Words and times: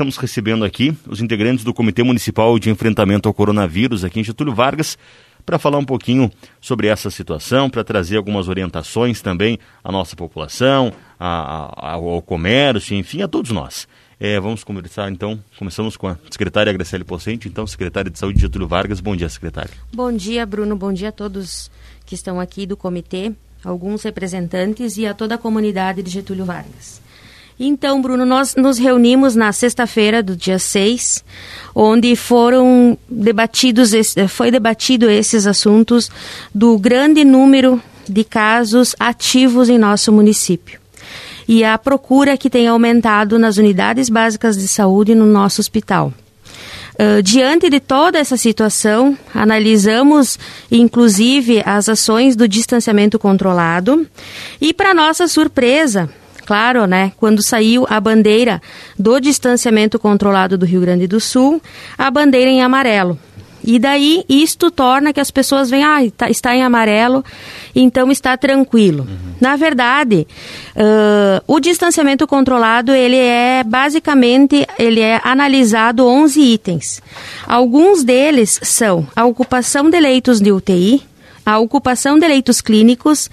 estamos 0.00 0.16
recebendo 0.16 0.64
aqui 0.64 0.96
os 1.06 1.20
integrantes 1.20 1.62
do 1.62 1.74
Comitê 1.74 2.02
Municipal 2.02 2.58
de 2.58 2.70
Enfrentamento 2.70 3.28
ao 3.28 3.34
Coronavírus 3.34 4.02
aqui 4.02 4.18
em 4.18 4.24
Getúlio 4.24 4.54
Vargas 4.54 4.96
para 5.44 5.58
falar 5.58 5.76
um 5.76 5.84
pouquinho 5.84 6.32
sobre 6.58 6.86
essa 6.86 7.10
situação, 7.10 7.68
para 7.68 7.84
trazer 7.84 8.16
algumas 8.16 8.48
orientações 8.48 9.20
também 9.20 9.58
à 9.84 9.92
nossa 9.92 10.16
população, 10.16 10.90
a, 11.18 11.70
a, 11.76 11.92
ao 11.92 12.22
comércio, 12.22 12.96
enfim, 12.96 13.20
a 13.20 13.28
todos 13.28 13.50
nós. 13.50 13.86
É, 14.18 14.40
vamos 14.40 14.64
conversar 14.64 15.12
então, 15.12 15.38
começamos 15.58 15.98
com 15.98 16.08
a 16.08 16.16
secretária 16.30 16.72
Graciele 16.72 17.04
Pocente, 17.04 17.46
então, 17.46 17.66
secretária 17.66 18.10
de 18.10 18.18
Saúde 18.18 18.40
Getúlio 18.40 18.66
Vargas. 18.66 19.00
Bom 19.00 19.14
dia, 19.14 19.28
secretária. 19.28 19.70
Bom 19.92 20.10
dia, 20.10 20.46
Bruno. 20.46 20.76
Bom 20.76 20.94
dia 20.94 21.10
a 21.10 21.12
todos 21.12 21.70
que 22.06 22.14
estão 22.14 22.40
aqui 22.40 22.64
do 22.64 22.74
comitê, 22.74 23.32
alguns 23.62 24.02
representantes 24.02 24.96
e 24.96 25.06
a 25.06 25.12
toda 25.12 25.34
a 25.34 25.38
comunidade 25.38 26.02
de 26.02 26.10
Getúlio 26.10 26.46
Vargas. 26.46 27.02
Então, 27.62 28.00
Bruno, 28.00 28.24
nós 28.24 28.54
nos 28.56 28.78
reunimos 28.78 29.36
na 29.36 29.52
sexta-feira 29.52 30.22
do 30.22 30.34
dia 30.34 30.58
6, 30.58 31.22
onde 31.74 32.16
foram 32.16 32.96
debatidos, 33.06 33.92
foi 34.30 34.50
debatido 34.50 35.10
esses 35.10 35.46
assuntos 35.46 36.10
do 36.54 36.78
grande 36.78 37.22
número 37.22 37.78
de 38.08 38.24
casos 38.24 38.96
ativos 38.98 39.68
em 39.68 39.76
nosso 39.76 40.10
município. 40.10 40.80
E 41.46 41.62
a 41.62 41.76
procura 41.76 42.38
que 42.38 42.48
tem 42.48 42.66
aumentado 42.66 43.38
nas 43.38 43.58
unidades 43.58 44.08
básicas 44.08 44.56
de 44.56 44.66
saúde 44.66 45.14
no 45.14 45.26
nosso 45.26 45.60
hospital. 45.60 46.14
Uh, 46.94 47.22
diante 47.22 47.68
de 47.68 47.78
toda 47.78 48.18
essa 48.18 48.38
situação, 48.38 49.18
analisamos 49.34 50.38
inclusive 50.72 51.62
as 51.66 51.90
ações 51.90 52.34
do 52.34 52.48
distanciamento 52.48 53.18
controlado 53.18 54.06
e, 54.58 54.72
para 54.72 54.94
nossa 54.94 55.28
surpresa, 55.28 56.08
claro, 56.50 56.84
né, 56.84 57.12
quando 57.16 57.44
saiu 57.44 57.86
a 57.88 58.00
bandeira 58.00 58.60
do 58.98 59.20
distanciamento 59.20 60.00
controlado 60.00 60.58
do 60.58 60.66
Rio 60.66 60.80
Grande 60.80 61.06
do 61.06 61.20
Sul, 61.20 61.62
a 61.96 62.10
bandeira 62.10 62.50
em 62.50 62.60
amarelo. 62.60 63.16
E 63.62 63.78
daí 63.78 64.24
isto 64.28 64.68
torna 64.68 65.12
que 65.12 65.20
as 65.20 65.30
pessoas 65.30 65.70
veem, 65.70 65.84
ah, 65.84 65.98
tá, 66.16 66.28
está 66.28 66.56
em 66.56 66.64
amarelo, 66.64 67.24
então 67.72 68.10
está 68.10 68.36
tranquilo. 68.36 69.04
Uhum. 69.08 69.34
Na 69.40 69.54
verdade, 69.54 70.26
uh, 70.74 71.40
o 71.46 71.60
distanciamento 71.60 72.26
controlado 72.26 72.90
ele 72.90 73.18
é 73.18 73.62
basicamente 73.62 74.66
ele 74.76 74.98
é 74.98 75.20
analisado 75.22 76.04
11 76.04 76.40
itens. 76.40 77.00
Alguns 77.46 78.02
deles 78.02 78.58
são 78.60 79.06
a 79.14 79.24
ocupação 79.24 79.88
de 79.88 80.00
leitos 80.00 80.40
de 80.40 80.50
UTI, 80.50 81.00
a 81.44 81.58
ocupação 81.58 82.18
de 82.18 82.26
leitos 82.26 82.60
clínicos, 82.60 83.30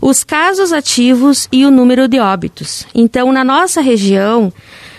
os 0.00 0.24
casos 0.24 0.72
ativos 0.72 1.48
e 1.50 1.64
o 1.64 1.70
número 1.70 2.08
de 2.08 2.18
óbitos. 2.18 2.86
Então, 2.94 3.32
na 3.32 3.44
nossa 3.44 3.80
região, 3.80 4.52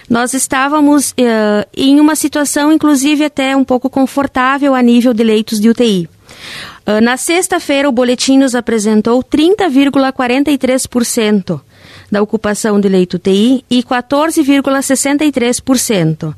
nós 0.09 0.33
estávamos 0.33 1.11
uh, 1.11 1.67
em 1.75 1.99
uma 1.99 2.15
situação, 2.15 2.71
inclusive, 2.71 3.25
até 3.25 3.55
um 3.55 3.63
pouco 3.63 3.89
confortável 3.89 4.73
a 4.73 4.81
nível 4.81 5.13
de 5.13 5.23
leitos 5.23 5.59
de 5.59 5.69
UTI. 5.69 6.09
Eh, 6.85 7.02
na 7.02 7.17
sexta-feira, 7.17 7.89
o 7.89 7.91
boletim 7.91 8.39
nos 8.39 8.55
apresentou 8.55 9.21
30,43% 9.23 11.61
da 12.11 12.21
ocupação 12.21 12.80
de 12.80 12.87
leito 12.89 13.17
UTI 13.17 13.65
e 13.69 13.83
14,63%. 13.83 16.33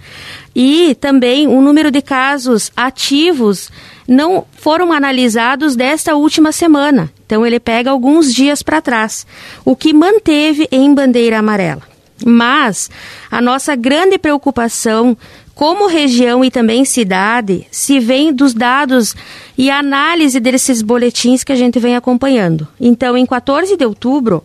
E 0.53 0.93
também 0.95 1.47
o 1.47 1.61
número 1.61 1.89
de 1.89 2.01
casos 2.01 2.69
ativos 2.75 3.71
não 4.07 4.45
foram 4.53 4.91
analisados 4.91 5.75
desta 5.75 6.15
última 6.15 6.51
semana. 6.51 7.11
Então 7.25 7.45
ele 7.45 7.59
pega 7.59 7.91
alguns 7.91 8.33
dias 8.33 8.61
para 8.61 8.81
trás, 8.81 9.25
o 9.63 9.75
que 9.75 9.93
manteve 9.93 10.67
em 10.71 10.93
bandeira 10.93 11.39
amarela. 11.39 11.81
Mas 12.25 12.89
a 13.31 13.41
nossa 13.41 13.75
grande 13.75 14.17
preocupação 14.17 15.17
como 15.55 15.87
região 15.87 16.43
e 16.43 16.49
também 16.49 16.85
cidade 16.85 17.67
se 17.71 17.99
vem 17.99 18.33
dos 18.33 18.53
dados 18.53 19.15
e 19.57 19.69
análise 19.69 20.39
desses 20.39 20.81
boletins 20.81 21.43
que 21.43 21.51
a 21.51 21.55
gente 21.55 21.79
vem 21.79 21.95
acompanhando. 21.95 22.67
Então, 22.79 23.17
em 23.17 23.25
14 23.25 23.75
de 23.77 23.85
outubro, 23.85 24.43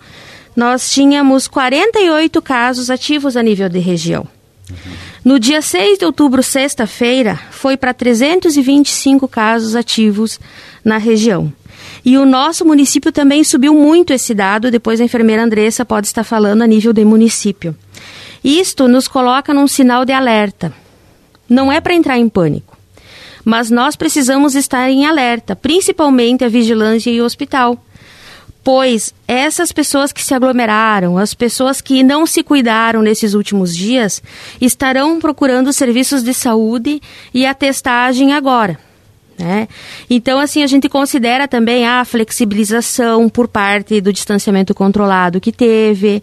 nós 0.55 0.91
tínhamos 0.91 1.47
48 1.47 2.43
casos 2.43 2.91
ativos 2.91 3.37
a 3.37 3.43
nível 3.43 3.69
de 3.69 3.79
região. 3.79 4.27
No 5.27 5.41
dia 5.41 5.61
6 5.61 5.99
de 5.99 6.05
outubro, 6.05 6.41
sexta-feira, 6.41 7.37
foi 7.51 7.77
para 7.77 7.93
325 7.93 9.27
casos 9.27 9.75
ativos 9.75 10.39
na 10.85 10.99
região. 10.99 11.53
E 12.05 12.17
o 12.17 12.25
nosso 12.25 12.65
município 12.65 13.11
também 13.11 13.43
subiu 13.43 13.75
muito 13.75 14.13
esse 14.13 14.33
dado, 14.33 14.71
depois 14.71 15.01
a 15.01 15.05
enfermeira 15.05 15.43
Andressa 15.43 15.85
pode 15.85 16.07
estar 16.07 16.23
falando 16.23 16.63
a 16.63 16.67
nível 16.69 16.93
de 16.93 17.05
município. 17.05 17.75
Isto 18.45 18.87
nos 18.87 19.09
coloca 19.09 19.53
num 19.53 19.67
sinal 19.67 20.05
de 20.05 20.13
alerta. 20.13 20.73
Não 21.49 21.73
é 21.73 21.81
para 21.81 21.95
entrar 21.95 22.17
em 22.17 22.29
pânico, 22.29 22.79
mas 23.45 23.69
nós 23.69 23.97
precisamos 23.97 24.55
estar 24.55 24.89
em 24.89 25.07
alerta, 25.07 25.57
principalmente 25.57 26.45
a 26.45 26.49
vigilância 26.49 27.11
e 27.11 27.21
o 27.21 27.25
hospital 27.25 27.77
pois 28.67 29.15
essas 29.29 29.71
pessoas 29.71 30.11
que 30.11 30.21
se 30.21 30.35
aglomeraram, 30.35 31.17
as 31.17 31.33
pessoas 31.35 31.81
que 31.81 32.03
não 32.03 32.27
se 32.27 32.43
cuidaram 32.43 33.01
nesses 33.01 33.33
últimos 33.33 33.73
dias, 33.73 34.21
estarão 34.61 35.21
procurando 35.21 35.73
serviços 35.73 36.25
de 36.25 36.35
saúde 36.35 37.01
e 37.33 37.47
a 37.47 37.55
testagem 37.55 38.33
agora. 38.33 38.77
Né? 39.39 39.69
Então, 40.09 40.39
assim, 40.39 40.63
a 40.63 40.67
gente 40.67 40.89
considera 40.89 41.47
também 41.47 41.87
a 41.87 42.05
flexibilização 42.07 43.29
por 43.29 43.47
parte 43.47 44.01
do 44.01 44.11
distanciamento 44.11 44.75
controlado 44.75 45.41
que 45.41 45.53
teve, 45.53 46.23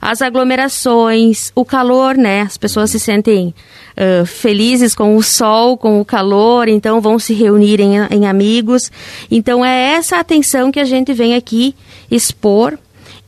as 0.00 0.22
aglomerações, 0.22 1.50
o 1.56 1.64
calor, 1.64 2.16
né? 2.16 2.42
As 2.42 2.56
pessoas 2.56 2.90
se 2.90 3.00
sentem 3.00 3.52
uh, 3.96 4.24
felizes 4.24 4.94
com 4.94 5.16
o 5.16 5.22
sol, 5.24 5.76
com 5.76 6.00
o 6.00 6.04
calor, 6.04 6.68
então 6.68 7.00
vão 7.00 7.18
se 7.18 7.34
reunir 7.34 7.80
em, 7.80 7.96
em 8.10 8.26
amigos. 8.26 8.92
Então, 9.28 9.64
é 9.64 9.94
essa 9.94 10.18
atenção 10.18 10.70
que 10.70 10.78
a 10.78 10.84
gente 10.84 11.12
vem 11.12 11.34
aqui 11.34 11.74
expor 12.08 12.78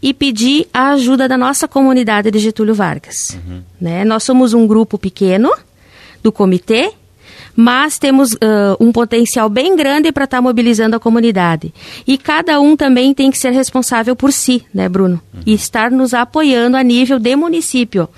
e 0.00 0.15
pedir 0.15 0.69
a 0.73 0.91
ajuda 0.91 1.27
da 1.27 1.37
nossa 1.37 1.67
comunidade 1.67 2.31
de 2.31 2.39
Getúlio 2.39 2.75
Vargas. 2.75 3.37
Uhum. 3.47 3.62
Né? 3.81 4.05
Nós 4.05 4.23
somos 4.23 4.53
um 4.53 4.67
grupo 4.67 4.99
pequeno 4.99 5.50
do 6.23 6.31
comitê, 6.31 6.93
mas 7.57 7.99
temos 7.99 8.33
uh, 8.35 8.77
um 8.81 8.91
potencial 8.93 9.49
bem 9.49 9.77
grande 9.77 10.11
para 10.13 10.25
estar 10.25 10.39
tá 10.39 10.43
mobilizando 10.43 10.97
a 10.97 11.01
comunidade. 11.01 11.73
E 12.07 12.19
cada 12.19 12.61
um 12.61 12.77
também 12.77 13.15
tem 13.15 13.31
que 13.31 13.39
ser 13.39 13.51
responsável 13.51 14.17
por 14.17 14.33
si, 14.33 14.65
né, 14.73 14.89
Bruno? 14.89 15.21
Uhum. 15.33 15.43
E 15.47 15.55
estar 15.55 15.91
nos 15.91 16.15
apoiando 16.15 16.77
a 16.77 16.83
nível 16.83 17.19
de 17.19 17.37
município. 17.37 18.09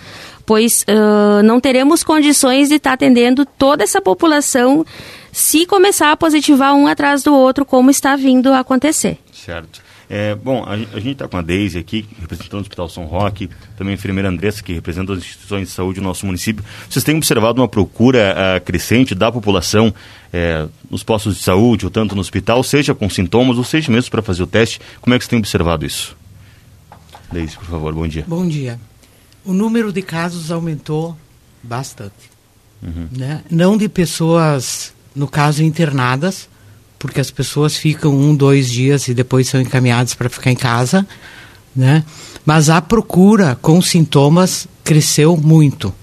Pois 0.45 0.85
uh, 0.89 1.43
não 1.43 1.61
teremos 1.61 2.05
condições 2.05 2.69
de 2.69 2.77
estar 2.77 2.91
tá 2.91 2.95
atendendo 2.95 3.45
toda 3.45 3.83
essa 3.83 4.01
população 4.01 4.87
se 5.33 5.67
começar 5.67 6.13
a 6.13 6.17
positivar 6.17 6.75
um 6.75 6.87
atrás 6.87 7.23
do 7.23 7.35
outro, 7.35 7.65
como 7.65 7.91
está 7.91 8.17
vindo 8.17 8.53
a 8.53 8.61
acontecer. 8.61 9.19
Certo. 9.33 9.86
É, 10.09 10.35
bom, 10.37 10.65
a, 10.65 10.75
a 10.75 11.01
gente 11.01 11.13
está 11.13 11.27
com 11.27 11.37
a 11.37 11.43
Deise 11.43 11.79
aqui, 11.79 12.07
representando 12.21 12.59
o 12.59 12.63
Hospital 12.63 12.89
São 12.89 13.05
Roque, 13.07 13.51
também 13.77 13.93
a 13.93 13.95
enfermeira 13.95 14.29
Andressa, 14.29 14.63
que 14.63 14.73
representa 14.73 15.13
as 15.13 15.19
instituições 15.19 15.69
de 15.69 15.75
saúde 15.75 16.01
do 16.01 16.05
nosso 16.05 16.25
município. 16.25 16.65
Vocês 16.89 17.05
têm 17.05 17.17
observado 17.17 17.61
uma 17.61 17.69
procura 17.69 18.35
uh, 18.35 18.65
crescente 18.65 19.15
da 19.15 19.33
população 19.33 19.93
é, 20.33 20.67
nos 20.91 21.03
postos 21.03 21.37
de 21.37 21.43
saúde, 21.43 21.85
ou 21.85 21.91
tanto 21.91 22.15
no 22.15 22.21
hospital, 22.21 22.63
seja 22.63 22.95
com 22.95 23.11
sintomas, 23.11 23.59
ou 23.59 23.65
seja 23.65 23.91
mesmo 23.91 24.11
para 24.11 24.23
fazer 24.23 24.43
o 24.43 24.47
teste? 24.47 24.81
Como 25.01 25.15
é 25.15 25.19
que 25.19 25.25
vocês 25.25 25.31
têm 25.31 25.39
observado 25.39 25.85
isso? 25.85 26.17
Deise, 27.33 27.57
por 27.57 27.65
favor, 27.65 27.93
bom 27.93 28.07
dia. 28.07 28.25
Bom 28.29 28.47
dia. 28.47 28.79
O 29.45 29.53
número 29.53 29.93
de 29.93 30.03
casos 30.03 30.53
aumentou 30.53 31.17
bastante. 31.63 32.31
Uhum. 32.83 33.09
Né? 33.11 33.43
Não 33.51 33.77
de 33.77 33.89
pessoas, 33.89 34.93
no 35.15 35.27
caso, 35.27 35.63
internadas, 35.63 36.49
porque 37.07 37.21
as 37.21 37.31
pessoas 37.31 37.77
ficam 37.77 38.15
um, 38.15 38.35
dois 38.35 38.69
dias 38.69 39.09
e 39.09 39.15
depois 39.15 39.49
são 39.49 39.61
encaminhadas 39.61 40.15
para 40.15 40.29
ficar 40.29 40.51
em 40.51 40.57
casa, 40.57 41.07
né? 41.75 42.05
Mas 42.45 42.69
a 42.69 42.83
procura 42.83 43.57
com 43.61 43.81
sintomas 43.81 44.67
cresceu 44.83 45.37
muito. 45.37 45.95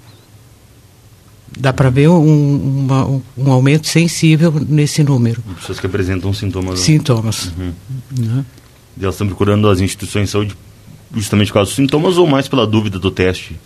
Dá 1.58 1.72
para 1.72 1.90
ver 1.90 2.10
um, 2.10 2.86
uma, 2.86 3.22
um, 3.38 3.52
aumento 3.52 3.88
sensível 3.88 4.54
nesse 4.68 5.04
número. 5.04 5.42
Pessoas 5.60 5.80
que 5.80 5.86
apresentam 5.86 6.34
sintomas. 6.34 6.80
Sintomas. 6.80 7.52
Uhum. 7.58 7.74
Né? 8.18 8.46
Elas 9.00 9.16
estão 9.16 9.28
procurando 9.28 9.70
as 9.70 9.80
instituições 9.80 10.26
de 10.26 10.32
saúde 10.32 10.58
justamente 11.14 11.50
por 11.50 11.56
causa 11.56 11.70
dos 11.70 11.76
sintomas 11.76 12.18
ou 12.18 12.26
mais 12.26 12.48
pela 12.48 12.66
dúvida 12.66 12.98
do 12.98 13.12
teste 13.12 13.60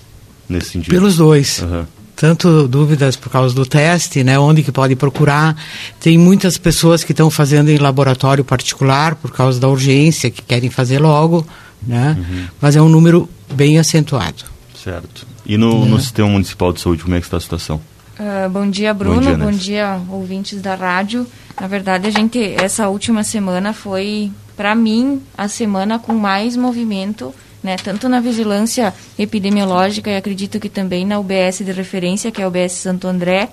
nesse 0.49 0.71
sentido? 0.71 0.91
Pelos 0.91 1.15
dois. 1.15 1.61
Uhum 1.61 1.85
tanto 2.17 2.67
dúvidas 2.67 3.15
por 3.15 3.29
causa 3.29 3.53
do 3.53 3.65
teste, 3.65 4.23
né, 4.23 4.37
onde 4.37 4.63
que 4.63 4.71
pode 4.71 4.95
procurar. 4.95 5.55
Tem 5.99 6.17
muitas 6.17 6.57
pessoas 6.57 7.03
que 7.03 7.13
estão 7.13 7.29
fazendo 7.29 7.69
em 7.69 7.77
laboratório 7.77 8.43
particular 8.43 9.15
por 9.15 9.31
causa 9.31 9.59
da 9.59 9.67
urgência, 9.67 10.31
que 10.31 10.41
querem 10.41 10.69
fazer 10.69 10.99
logo, 10.99 11.45
né? 11.85 12.17
Uhum. 12.17 12.47
Mas 12.59 12.75
é 12.75 12.81
um 12.81 12.89
número 12.89 13.29
bem 13.53 13.77
acentuado. 13.77 14.43
Certo. 14.83 15.27
E 15.45 15.57
no, 15.57 15.85
né? 15.85 15.91
no 15.91 15.99
sistema 15.99 16.27
municipal 16.27 16.73
de 16.73 16.81
saúde, 16.81 17.03
como 17.03 17.15
é 17.15 17.19
que 17.19 17.27
está 17.27 17.37
a 17.37 17.39
situação? 17.41 17.79
Uh, 18.19 18.49
bom 18.49 18.67
dia, 18.67 18.93
Bruno. 18.95 19.15
Bom 19.15 19.21
dia, 19.21 19.37
bom 19.37 19.51
dia, 19.51 20.01
ouvintes 20.09 20.59
da 20.59 20.73
rádio. 20.73 21.27
Na 21.59 21.67
verdade, 21.67 22.07
a 22.07 22.11
gente 22.11 22.39
essa 22.39 22.89
última 22.89 23.23
semana 23.23 23.73
foi, 23.73 24.31
para 24.55 24.73
mim, 24.73 25.21
a 25.37 25.47
semana 25.47 25.99
com 25.99 26.13
mais 26.13 26.57
movimento 26.57 27.31
né, 27.63 27.75
tanto 27.75 28.07
na 28.07 28.19
vigilância 28.19 28.93
epidemiológica 29.17 30.09
e 30.09 30.15
acredito 30.15 30.59
que 30.59 30.69
também 30.69 31.05
na 31.05 31.19
UBS 31.19 31.59
de 31.59 31.71
referência, 31.71 32.31
que 32.31 32.41
é 32.41 32.45
a 32.45 32.47
UBS 32.47 32.73
Santo 32.73 33.07
André, 33.07 33.49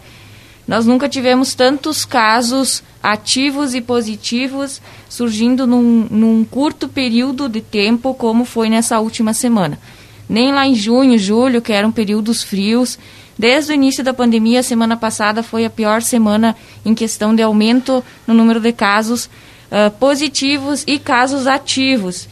nós 0.67 0.87
nunca 0.87 1.09
tivemos 1.09 1.55
tantos 1.55 2.05
casos 2.05 2.83
ativos 3.03 3.75
e 3.75 3.83
positivos 3.83 4.81
surgindo 5.09 5.67
num, 5.67 6.07
num, 6.11 6.45
curto 6.45 6.89
período 6.89 7.49
de 7.51 7.61
tempo 7.61 8.15
como 8.15 8.47
foi 8.47 8.71
nessa 8.71 8.99
última 8.99 9.35
semana. 9.35 9.79
Nem 10.27 10.53
lá 10.53 10.67
em 10.67 10.75
junho, 10.75 11.19
julho, 11.19 11.61
que 11.61 11.73
eram 11.73 11.93
períodos 11.93 12.43
frios. 12.43 12.99
Desde 13.39 13.73
o 13.73 13.75
início 13.75 14.03
da 14.03 14.15
pandemia, 14.15 14.61
a 14.61 14.63
semana 14.63 14.97
passada 14.97 15.43
foi 15.43 15.67
a 15.67 15.71
pior 15.71 16.01
semana 16.01 16.57
em 16.85 16.95
questão 16.95 17.35
de 17.35 17.43
aumento 17.43 18.03
no 18.27 18.33
número 18.33 18.59
de 18.59 18.73
casos 18.73 19.27
uh, 19.27 19.91
positivos 19.99 20.83
e 20.87 20.99
casos 20.99 21.47
ativos. 21.47 22.27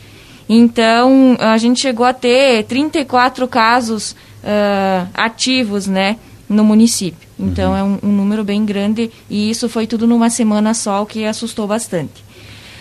Então, 0.54 1.36
a 1.38 1.56
gente 1.56 1.80
chegou 1.80 2.04
a 2.04 2.12
ter 2.12 2.64
34 2.64 3.48
casos 3.48 4.12
uh, 4.42 5.08
ativos, 5.14 5.86
né? 5.86 6.18
no 6.52 6.62
município. 6.62 7.26
Então 7.38 7.70
uhum. 7.70 7.76
é 7.76 7.82
um, 7.82 7.98
um, 8.02 8.12
número 8.12 8.44
bem 8.44 8.62
grande 8.64 9.10
e 9.28 9.50
isso 9.50 9.68
foi 9.68 9.86
tudo 9.86 10.06
numa 10.06 10.30
semana 10.30 10.74
só, 10.74 11.02
o 11.02 11.06
que 11.06 11.24
assustou 11.24 11.66
bastante. 11.66 12.22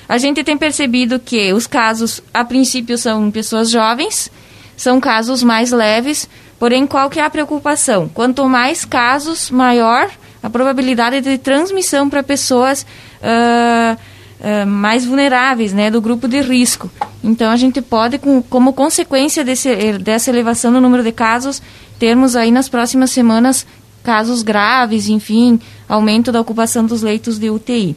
A 0.08 0.18
gente 0.18 0.44
tem 0.44 0.58
percebido 0.58 1.20
que 1.20 1.54
os 1.54 1.66
casos, 1.66 2.22
a 2.34 2.44
princípio, 2.44 2.98
são 2.98 3.32
pessoas 3.32 3.70
jovens, 3.70 4.30
são 4.76 5.00
casos 5.00 5.42
mais 5.42 5.72
leves, 5.72 6.28
porém 6.60 6.86
qual 6.86 7.10
que 7.10 7.20
é 7.20 7.24
a 7.24 7.30
preocupação? 7.30 8.10
Quanto 8.10 8.48
mais 8.50 8.84
casos, 8.84 9.50
maior 9.50 10.12
a 10.44 10.50
probabilidade 10.50 11.22
de 11.22 11.38
transmissão 11.38 12.10
para 12.10 12.22
pessoas 12.24 12.86
uh, 13.22 13.98
uh, 14.42 14.68
mais 14.68 15.06
vulneráveis, 15.06 15.72
né, 15.72 15.90
do 15.90 16.02
grupo 16.02 16.28
de 16.28 16.42
risco. 16.42 16.90
Então 17.24 17.50
a 17.50 17.56
gente 17.56 17.82
pode, 17.82 18.18
com, 18.18 18.42
como 18.42 18.74
consequência 18.74 19.44
desse, 19.44 19.98
dessa 20.00 20.30
elevação 20.30 20.72
no 20.72 20.82
número 20.82 21.04
de 21.04 21.12
casos, 21.12 21.62
termos 21.98 22.36
aí 22.36 22.52
nas 22.52 22.68
próximas 22.68 23.12
semanas 23.12 23.66
casos 24.04 24.42
graves, 24.42 25.08
enfim, 25.08 25.60
aumento 25.88 26.32
da 26.32 26.42
ocupação 26.42 26.86
dos 26.86 27.04
leitos 27.04 27.38
de 27.38 27.50
UTI. 27.50 27.96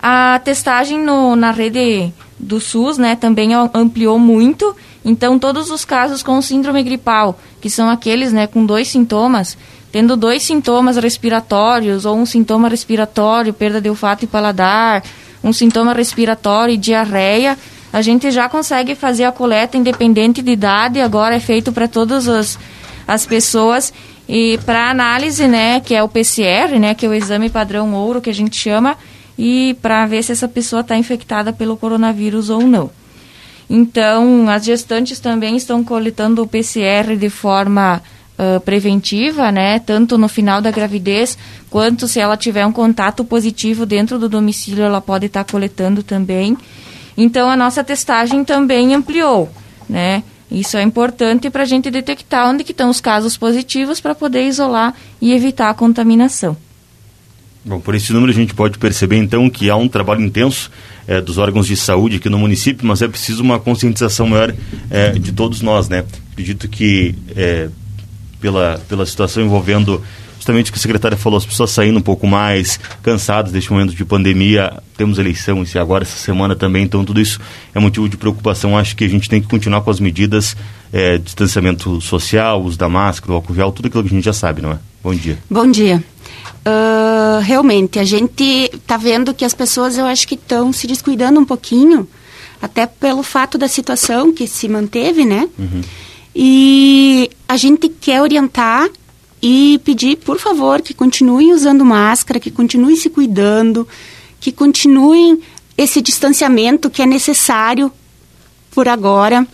A 0.00 0.40
testagem 0.44 1.02
no, 1.02 1.34
na 1.34 1.50
rede 1.50 2.12
do 2.38 2.60
SUS 2.60 2.98
né, 2.98 3.16
também 3.16 3.50
ampliou 3.74 4.18
muito, 4.18 4.76
então 5.04 5.38
todos 5.38 5.70
os 5.70 5.84
casos 5.84 6.22
com 6.22 6.40
síndrome 6.40 6.82
gripal, 6.84 7.38
que 7.60 7.68
são 7.68 7.90
aqueles 7.90 8.32
né, 8.32 8.46
com 8.46 8.64
dois 8.64 8.88
sintomas, 8.88 9.58
tendo 9.90 10.16
dois 10.16 10.42
sintomas 10.42 10.96
respiratórios, 10.96 12.04
ou 12.04 12.16
um 12.16 12.26
sintoma 12.26 12.68
respiratório, 12.68 13.52
perda 13.52 13.80
de 13.80 13.88
olfato 13.88 14.24
e 14.24 14.28
paladar, 14.28 15.02
um 15.42 15.52
sintoma 15.52 15.92
respiratório 15.92 16.74
e 16.74 16.76
diarreia, 16.76 17.56
a 17.92 18.02
gente 18.02 18.30
já 18.30 18.48
consegue 18.48 18.94
fazer 18.94 19.24
a 19.24 19.32
coleta 19.32 19.76
independente 19.76 20.42
de 20.42 20.52
idade, 20.52 21.00
agora 21.00 21.36
é 21.36 21.40
feito 21.40 21.72
para 21.72 21.88
todas 21.88 22.28
as, 22.28 22.58
as 23.06 23.24
pessoas. 23.24 23.92
E 24.28 24.58
para 24.66 24.90
análise, 24.90 25.48
né, 25.48 25.80
que 25.80 25.94
é 25.94 26.02
o 26.02 26.08
PCR, 26.08 26.78
né, 26.78 26.94
que 26.94 27.06
é 27.06 27.08
o 27.08 27.14
exame 27.14 27.48
padrão 27.48 27.94
ouro 27.94 28.20
que 28.20 28.28
a 28.28 28.34
gente 28.34 28.56
chama, 28.56 28.94
e 29.38 29.74
para 29.80 30.04
ver 30.04 30.22
se 30.22 30.32
essa 30.32 30.46
pessoa 30.46 30.80
está 30.80 30.98
infectada 30.98 31.50
pelo 31.50 31.78
coronavírus 31.78 32.50
ou 32.50 32.60
não. 32.60 32.90
Então, 33.70 34.48
as 34.50 34.64
gestantes 34.64 35.18
também 35.18 35.56
estão 35.56 35.82
coletando 35.82 36.42
o 36.42 36.46
PCR 36.46 37.16
de 37.16 37.30
forma 37.30 38.02
uh, 38.38 38.60
preventiva, 38.60 39.50
né? 39.50 39.78
Tanto 39.78 40.16
no 40.16 40.28
final 40.28 40.62
da 40.62 40.70
gravidez, 40.70 41.36
quanto 41.68 42.06
se 42.06 42.20
ela 42.20 42.36
tiver 42.36 42.64
um 42.64 42.72
contato 42.72 43.24
positivo 43.24 43.84
dentro 43.84 44.18
do 44.18 44.28
domicílio, 44.28 44.84
ela 44.84 45.00
pode 45.00 45.26
estar 45.26 45.44
tá 45.44 45.52
coletando 45.52 46.02
também. 46.02 46.56
Então 47.16 47.50
a 47.50 47.56
nossa 47.56 47.82
testagem 47.82 48.44
também 48.44 48.94
ampliou, 48.94 49.50
né? 49.88 50.22
Isso 50.50 50.78
é 50.78 50.82
importante 50.82 51.50
para 51.50 51.64
a 51.64 51.66
gente 51.66 51.90
detectar 51.90 52.48
onde 52.48 52.64
que 52.64 52.72
estão 52.72 52.88
os 52.88 53.00
casos 53.00 53.36
positivos 53.36 54.00
para 54.00 54.14
poder 54.14 54.46
isolar 54.46 54.94
e 55.20 55.32
evitar 55.32 55.68
a 55.68 55.74
contaminação. 55.74 56.56
Bom, 57.64 57.80
por 57.80 57.94
esse 57.94 58.12
número 58.14 58.32
a 58.32 58.34
gente 58.34 58.54
pode 58.54 58.78
perceber 58.78 59.16
então 59.16 59.50
que 59.50 59.68
há 59.68 59.76
um 59.76 59.88
trabalho 59.88 60.22
intenso 60.22 60.70
é, 61.06 61.20
dos 61.20 61.36
órgãos 61.36 61.66
de 61.66 61.76
saúde 61.76 62.16
aqui 62.16 62.30
no 62.30 62.38
município, 62.38 62.86
mas 62.86 63.02
é 63.02 63.08
preciso 63.08 63.42
uma 63.42 63.58
conscientização 63.58 64.26
maior 64.26 64.54
é, 64.90 65.10
de 65.10 65.32
todos 65.32 65.60
nós, 65.60 65.86
né? 65.86 66.04
Acredito 66.32 66.66
que 66.66 67.14
é, 67.36 67.68
pela, 68.40 68.80
pela 68.88 69.04
situação 69.06 69.42
envolvendo 69.42 70.02
justamente 70.48 70.70
o 70.70 70.72
que 70.72 70.78
a 70.78 70.82
secretária 70.82 71.16
falou, 71.16 71.36
as 71.36 71.44
pessoas 71.44 71.70
saindo 71.70 71.98
um 71.98 72.02
pouco 72.02 72.26
mais 72.26 72.80
cansadas 73.02 73.52
deste 73.52 73.70
momento 73.70 73.94
de 73.94 74.04
pandemia, 74.04 74.72
temos 74.96 75.18
eleição 75.18 75.62
e 75.62 75.78
agora 75.78 76.04
essa 76.04 76.16
semana 76.16 76.56
também, 76.56 76.84
então 76.84 77.04
tudo 77.04 77.20
isso 77.20 77.40
é 77.74 77.78
motivo 77.78 78.08
de 78.08 78.16
preocupação. 78.16 78.76
Acho 78.76 78.96
que 78.96 79.04
a 79.04 79.08
gente 79.08 79.28
tem 79.28 79.40
que 79.40 79.48
continuar 79.48 79.82
com 79.82 79.90
as 79.90 80.00
medidas 80.00 80.56
é, 80.92 81.18
de 81.18 81.24
distanciamento 81.24 82.00
social, 82.00 82.62
uso 82.62 82.78
da 82.78 82.88
máscara, 82.88 83.34
álcool 83.34 83.54
gel, 83.54 83.72
tudo 83.72 83.86
aquilo 83.86 84.02
que 84.02 84.08
a 84.08 84.14
gente 84.14 84.24
já 84.24 84.32
sabe, 84.32 84.62
não 84.62 84.72
é? 84.72 84.78
Bom 85.02 85.14
dia. 85.14 85.38
Bom 85.50 85.70
dia. 85.70 86.02
Uh, 86.66 87.40
realmente, 87.42 87.98
a 87.98 88.04
gente 88.04 88.70
está 88.72 88.96
vendo 88.96 89.34
que 89.34 89.44
as 89.44 89.54
pessoas, 89.54 89.96
eu 89.96 90.06
acho 90.06 90.26
que 90.26 90.34
estão 90.34 90.72
se 90.72 90.86
descuidando 90.86 91.40
um 91.40 91.44
pouquinho, 91.44 92.08
até 92.60 92.86
pelo 92.86 93.22
fato 93.22 93.56
da 93.56 93.68
situação 93.68 94.32
que 94.32 94.46
se 94.46 94.68
manteve, 94.68 95.24
né? 95.24 95.48
Uhum. 95.58 95.80
E 96.40 97.32
a 97.48 97.56
gente 97.56 97.88
quer 97.88 98.22
orientar 98.22 98.88
e 99.42 99.80
pedir, 99.84 100.18
por 100.18 100.38
favor, 100.38 100.80
que 100.80 100.94
continuem 100.94 101.52
usando 101.52 101.84
máscara, 101.84 102.38
que 102.38 102.48
continuem 102.48 102.94
se 102.94 103.10
cuidando, 103.10 103.88
que 104.38 104.52
continuem 104.52 105.40
esse 105.76 106.00
distanciamento 106.00 106.88
que 106.88 107.02
é 107.02 107.06
necessário 107.06 107.90
por 108.70 108.86
agora. 108.86 109.44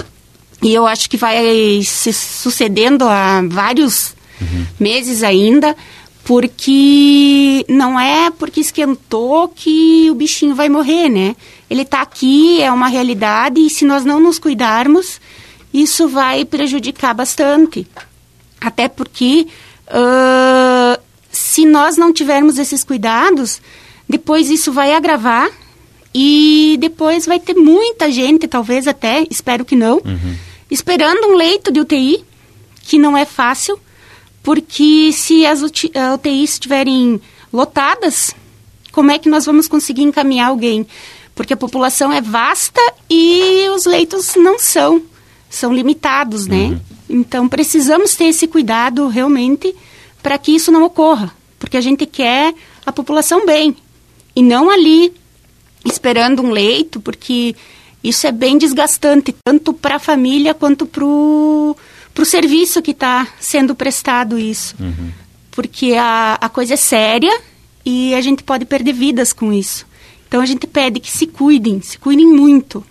E 0.63 0.75
eu 0.75 0.87
acho 0.87 1.09
que 1.09 1.17
vai 1.17 1.83
se 1.83 2.13
sucedendo 2.13 3.09
há 3.09 3.43
vários 3.49 4.15
uhum. 4.39 4.67
meses 4.79 5.23
ainda, 5.23 5.75
porque 6.23 7.65
não 7.67 7.99
é 7.99 8.31
porque 8.31 8.61
esquentou 8.61 9.49
que 9.49 10.11
o 10.11 10.15
bichinho 10.15 10.55
vai 10.55 10.69
morrer, 10.69 11.09
né? 11.09 11.35
Ele 11.71 11.81
está 11.81 12.03
aqui, 12.03 12.61
é 12.61 12.71
uma 12.71 12.89
realidade, 12.89 13.59
e 13.59 13.71
se 13.71 13.87
nós 13.87 14.05
não 14.05 14.21
nos 14.21 14.39
cuidarmos, 14.39 15.19
isso 15.75 16.09
vai 16.09 16.47
prejudicar 16.47 17.13
bastante. 17.13 17.87
Até 18.61 18.89
porque 18.89 19.47
Uh, 19.87 21.01
se 21.31 21.67
nós 21.67 21.97
não 21.97 22.13
tivermos 22.13 22.59
esses 22.59 22.85
cuidados, 22.85 23.61
depois 24.09 24.51
isso 24.51 24.73
vai 24.73 24.95
agravar 24.95 25.51
e 26.15 26.77
depois 26.81 27.27
vai 27.27 27.41
ter 27.41 27.55
muita 27.55 28.11
gente, 28.11 28.47
talvez 28.47 28.87
até, 28.87 29.27
espero 29.31 29.65
que 29.65 29.77
não, 29.77 29.97
uhum. 29.97 30.37
esperando 30.71 31.27
um 31.27 31.35
leito 31.35 31.73
de 31.73 31.81
UTI, 31.81 32.25
que 32.83 32.99
não 32.99 33.17
é 33.17 33.25
fácil, 33.25 33.79
porque 34.43 35.11
se 35.13 35.45
as 35.45 35.61
UTIs 35.63 36.53
estiverem 36.53 37.21
lotadas, 37.53 38.35
como 38.93 39.11
é 39.11 39.19
que 39.19 39.29
nós 39.29 39.45
vamos 39.45 39.67
conseguir 39.67 40.03
encaminhar 40.03 40.49
alguém? 40.49 40.87
Porque 41.35 41.53
a 41.53 41.57
população 41.57 42.13
é 42.13 42.21
vasta 42.21 42.81
e 43.11 43.69
os 43.75 43.87
leitos 43.87 44.37
não 44.37 44.59
são, 44.59 45.03
são 45.57 45.73
limitados, 45.73 46.47
né? 46.47 46.67
Uhum. 46.67 46.81
Então, 47.09 47.49
precisamos 47.49 48.15
ter 48.15 48.25
esse 48.25 48.47
cuidado 48.47 49.09
realmente 49.09 49.75
para 50.23 50.39
que 50.39 50.53
isso 50.53 50.73
não 50.73 50.83
ocorra, 50.83 51.35
porque 51.59 51.77
a 51.77 51.81
gente 51.81 52.07
quer 52.07 52.55
a 52.85 52.93
população 52.93 53.45
bem 53.45 53.77
e 54.35 54.43
não 54.43 54.71
ali 54.71 55.13
esperando 55.85 56.43
um 56.43 56.51
leito, 56.51 56.99
porque 57.01 57.55
isso 58.03 58.27
é 58.27 58.33
bem 58.33 58.59
desgastante, 58.59 59.35
tanto 59.45 59.73
para 59.73 59.97
a 59.97 59.99
família 59.99 60.55
quanto 60.55 60.87
para 60.87 61.05
o 61.05 61.77
serviço 62.25 62.83
que 62.83 62.91
está 62.91 63.29
sendo 63.39 63.75
prestado 63.75 64.39
isso. 64.39 64.75
Uhum. 64.81 65.11
Porque 65.51 65.95
a, 65.95 66.39
a 66.41 66.49
coisa 66.49 66.75
é 66.75 66.77
séria 66.77 67.41
e 67.85 68.15
a 68.15 68.21
gente 68.21 68.43
pode 68.43 68.65
perder 68.65 68.93
vidas 68.93 69.33
com 69.33 69.53
isso. 69.53 69.87
Então 70.27 70.41
a 70.41 70.47
gente 70.47 70.67
pede 70.67 71.01
que 71.01 71.11
se 71.11 71.27
cuidem, 71.27 71.81
se 71.81 71.99
cuidem 71.99 72.27
muito. 72.27 72.85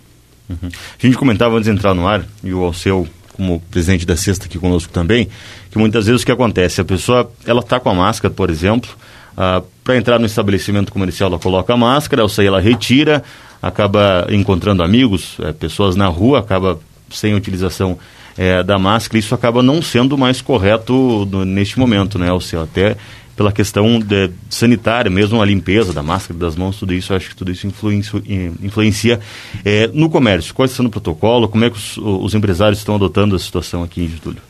Uhum. 0.48 0.68
A 0.68 1.06
gente 1.06 1.16
comentava 1.16 1.54
antes 1.54 1.64
de 1.64 1.70
entrar 1.70 1.94
no 1.94 2.06
ar, 2.06 2.24
e 2.42 2.52
o 2.52 2.62
Alceu 2.64 3.08
como 3.32 3.60
presidente 3.70 4.06
da 4.06 4.16
Sexta 4.16 4.46
aqui 4.46 4.58
conosco 4.58 4.92
também, 4.92 5.28
que 5.70 5.78
muitas 5.78 6.06
vezes 6.06 6.22
o 6.22 6.26
que 6.26 6.32
acontece, 6.32 6.80
a 6.80 6.84
pessoa, 6.84 7.30
ela 7.46 7.60
está 7.60 7.80
com 7.80 7.90
a 7.90 7.94
máscara, 7.94 8.32
por 8.32 8.48
exemplo, 8.48 8.90
ah, 9.36 9.62
para 9.82 9.96
entrar 9.96 10.18
no 10.20 10.26
estabelecimento 10.26 10.92
comercial 10.92 11.28
ela 11.28 11.38
coloca 11.38 11.74
a 11.74 11.76
máscara, 11.76 12.22
ao 12.22 12.28
sair 12.28 12.46
ela 12.46 12.60
retira, 12.60 13.24
acaba 13.60 14.26
encontrando 14.30 14.82
amigos, 14.82 15.36
é, 15.40 15.52
pessoas 15.52 15.96
na 15.96 16.06
rua, 16.06 16.38
acaba 16.38 16.78
sem 17.10 17.34
utilização 17.34 17.98
é, 18.36 18.62
da 18.62 18.78
máscara, 18.78 19.18
isso 19.18 19.34
acaba 19.34 19.62
não 19.62 19.80
sendo 19.80 20.16
mais 20.18 20.40
correto 20.40 21.26
no, 21.30 21.44
neste 21.44 21.78
momento, 21.78 22.18
né, 22.18 22.28
Alceu? 22.28 22.62
Até 22.62 22.96
pela 23.36 23.52
questão 23.52 23.98
de, 23.98 24.30
sanitária, 24.48 25.10
mesmo 25.10 25.40
a 25.42 25.44
limpeza 25.44 25.92
da 25.92 26.02
máscara, 26.02 26.38
das 26.38 26.56
mãos, 26.56 26.78
tudo 26.78 26.94
isso, 26.94 27.12
acho 27.14 27.30
que 27.30 27.36
tudo 27.36 27.50
isso 27.50 27.66
influencia, 27.66 28.22
influencia 28.62 29.20
é, 29.64 29.90
no 29.92 30.08
comércio. 30.08 30.54
Qual 30.54 30.64
está 30.64 30.76
sendo 30.76 30.86
o 30.86 30.90
protocolo? 30.90 31.48
Como 31.48 31.64
é 31.64 31.70
que 31.70 31.76
os, 31.76 31.96
os, 31.96 32.34
empresários 32.34 32.78
estão 32.78 32.94
adotando 32.94 33.34
a 33.34 33.38
situação 33.38 33.82
aqui 33.82 34.04
em 34.04 34.08
Getúlio? 34.08 34.40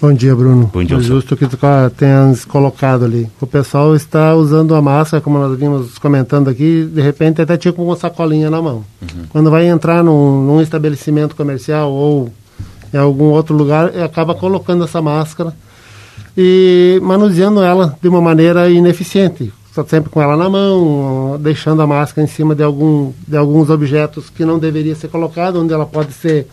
Bom 0.00 0.12
dia, 0.12 0.34
Bruno. 0.36 0.70
Bom 0.72 0.84
dia, 0.84 0.96
é 0.96 1.00
justo 1.00 1.36
que 1.36 1.46
tu 1.48 1.58
tenha 1.96 2.32
colocado 2.46 3.04
ali. 3.04 3.28
O 3.40 3.46
pessoal 3.46 3.96
está 3.96 4.32
usando 4.36 4.74
a 4.76 4.80
máscara, 4.80 5.20
como 5.20 5.38
nós 5.38 5.58
vimos 5.58 5.98
comentando 5.98 6.48
aqui, 6.48 6.84
de 6.84 7.00
repente 7.00 7.42
até 7.42 7.56
tinha 7.56 7.72
com 7.72 7.84
uma 7.84 7.96
sacolinha 7.96 8.48
na 8.48 8.62
mão. 8.62 8.84
Uhum. 9.02 9.24
Quando 9.30 9.50
vai 9.50 9.66
entrar 9.66 10.04
num, 10.04 10.46
num, 10.46 10.60
estabelecimento 10.60 11.34
comercial 11.34 11.90
ou 11.90 12.32
em 12.94 12.96
algum 12.96 13.24
outro 13.24 13.56
lugar, 13.56 13.86
acaba 13.98 14.36
colocando 14.36 14.84
essa 14.84 15.02
máscara 15.02 15.52
e 16.40 17.00
manuseando 17.02 17.60
ela 17.60 17.98
de 18.00 18.06
uma 18.06 18.20
maneira 18.20 18.70
ineficiente. 18.70 19.52
Está 19.68 19.84
sempre 19.84 20.08
com 20.08 20.22
ela 20.22 20.36
na 20.36 20.48
mão, 20.48 21.36
deixando 21.40 21.82
a 21.82 21.86
máscara 21.86 22.24
em 22.24 22.30
cima 22.30 22.54
de, 22.54 22.62
algum, 22.62 23.12
de 23.26 23.36
alguns 23.36 23.68
objetos 23.70 24.30
que 24.30 24.44
não 24.44 24.56
deveria 24.56 24.94
ser 24.94 25.08
colocado, 25.08 25.60
onde 25.60 25.74
ela 25.74 25.84
pode 25.84 26.12
ser 26.12 26.46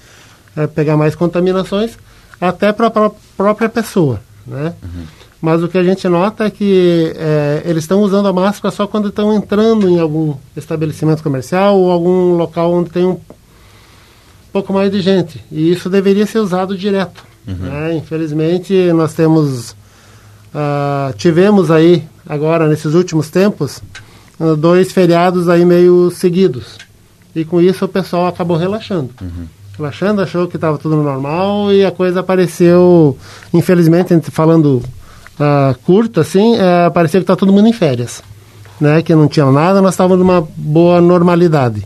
é, 0.58 0.66
pegar 0.66 0.98
mais 0.98 1.14
contaminações 1.14 2.00
até 2.42 2.74
para 2.74 2.88
a 2.88 3.12
própria 3.38 3.70
pessoa, 3.70 4.20
né? 4.48 4.74
Uhum. 4.82 5.04
Mas 5.40 5.62
o 5.62 5.68
que 5.68 5.78
a 5.78 5.84
gente 5.84 6.08
nota 6.10 6.46
é 6.46 6.50
que 6.50 7.14
é, 7.16 7.62
eles 7.66 7.84
estão 7.84 8.02
usando 8.02 8.28
a 8.28 8.34
máscara 8.34 8.74
só 8.74 8.88
quando 8.88 9.10
estão 9.10 9.32
entrando 9.36 9.88
em 9.88 10.00
algum 10.00 10.34
estabelecimento 10.58 11.22
comercial 11.22 11.78
ou 11.78 11.92
algum 11.92 12.36
local 12.36 12.74
onde 12.74 12.90
tem 12.90 13.06
um 13.06 13.20
pouco 14.52 14.74
mais 14.74 14.92
de 14.92 15.00
gente. 15.00 15.44
E 15.52 15.72
isso 15.72 15.92
deveria 15.92 16.26
ser 16.26 16.40
usado 16.40 16.76
direto. 16.76 17.35
Uhum. 17.48 17.56
Né? 17.56 17.96
Infelizmente, 17.96 18.74
nós 18.94 19.14
temos... 19.14 19.72
Uh, 20.54 21.14
tivemos 21.18 21.70
aí, 21.70 22.04
agora, 22.28 22.68
nesses 22.68 22.94
últimos 22.94 23.30
tempos, 23.30 23.82
uh, 24.40 24.56
dois 24.56 24.92
feriados 24.92 25.50
aí 25.50 25.66
meio 25.66 26.10
seguidos. 26.12 26.78
E 27.36 27.44
com 27.44 27.60
isso 27.60 27.84
o 27.84 27.90
pessoal 27.90 28.28
acabou 28.28 28.56
relaxando. 28.56 29.10
Uhum 29.22 29.48
relaxando, 29.78 30.22
achou 30.22 30.48
que 30.48 30.56
estava 30.56 30.78
tudo 30.78 30.96
normal 30.96 31.72
e 31.72 31.86
a 31.86 31.92
coisa 31.92 32.22
apareceu, 32.22 33.18
infelizmente, 33.54 34.20
falando 34.32 34.82
uh, 35.40 35.76
curto 35.86 36.20
assim, 36.20 36.56
uh, 36.56 36.92
parecia 36.94 37.20
que 37.20 37.24
está 37.24 37.36
todo 37.36 37.52
mundo 37.52 37.68
em 37.68 37.74
férias, 37.74 38.24
né? 38.80 39.02
Que 39.02 39.14
não 39.14 39.28
tinha 39.28 39.46
nada, 39.52 39.82
nós 39.82 39.94
estávamos 39.94 40.20
numa 40.20 40.48
boa 40.56 41.02
normalidade. 41.02 41.86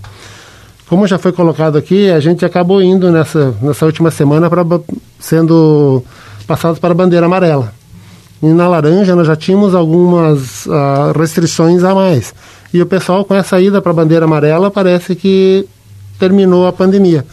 Como 0.90 1.06
já 1.06 1.20
foi 1.20 1.32
colocado 1.32 1.78
aqui, 1.78 2.10
a 2.10 2.20
gente 2.20 2.44
acabou 2.44 2.82
indo 2.82 3.12
nessa, 3.12 3.54
nessa 3.62 3.86
última 3.86 4.10
semana 4.10 4.50
para 4.50 4.66
sendo 5.20 6.04
passados 6.48 6.80
para 6.80 6.92
a 6.92 6.96
bandeira 6.96 7.28
amarela. 7.28 7.72
E 8.42 8.48
na 8.48 8.68
laranja 8.68 9.16
nós 9.16 9.28
já 9.28 9.36
tínhamos 9.36 9.76
algumas 9.76 10.66
uh, 10.66 11.12
restrições 11.16 11.84
a 11.84 11.94
mais. 11.94 12.34
E 12.74 12.82
o 12.82 12.88
pessoal 12.88 13.24
com 13.24 13.36
essa 13.36 13.62
ida 13.62 13.80
para 13.82 13.92
a 13.92 13.96
bandeira 13.96 14.26
amarela 14.26 14.72
parece 14.72 15.16
que 15.16 15.68
terminou 16.18 16.66
a 16.66 16.74
pandemia. 16.74 17.24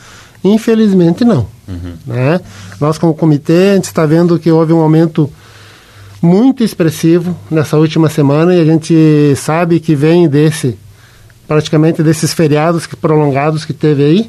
Infelizmente, 0.44 1.24
não. 1.24 1.46
Uhum. 1.66 1.94
Né? 2.06 2.40
Nós, 2.78 2.98
como 2.98 3.14
comitê, 3.14 3.70
a 3.70 3.74
gente 3.76 3.84
está 3.84 4.04
vendo 4.04 4.38
que 4.38 4.50
houve 4.50 4.74
um 4.74 4.80
aumento 4.80 5.30
muito 6.20 6.62
expressivo 6.62 7.34
nessa 7.50 7.78
última 7.78 8.10
semana 8.10 8.54
e 8.54 8.60
a 8.60 8.64
gente 8.64 9.34
sabe 9.36 9.80
que 9.80 9.94
vem 9.94 10.28
desse, 10.28 10.76
praticamente 11.46 12.02
desses 12.02 12.32
feriados 12.32 12.86
prolongados 12.86 13.64
que 13.64 13.72
teve 13.72 14.04
aí. 14.04 14.28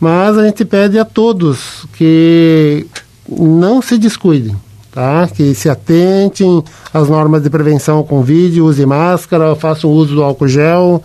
Mas 0.00 0.36
a 0.36 0.44
gente 0.44 0.64
pede 0.64 0.98
a 0.98 1.04
todos 1.04 1.86
que 1.96 2.86
não 3.28 3.80
se 3.80 3.96
descuidem, 3.96 4.56
tá? 4.90 5.28
que 5.28 5.54
se 5.54 5.68
atentem 5.68 6.62
às 6.92 7.08
normas 7.08 7.42
de 7.42 7.50
prevenção 7.50 8.02
com 8.02 8.22
vídeo, 8.22 8.66
use 8.66 8.84
máscara, 8.84 9.54
façam 9.54 9.90
uso 9.90 10.16
do 10.16 10.22
álcool 10.24 10.48
gel, 10.48 11.02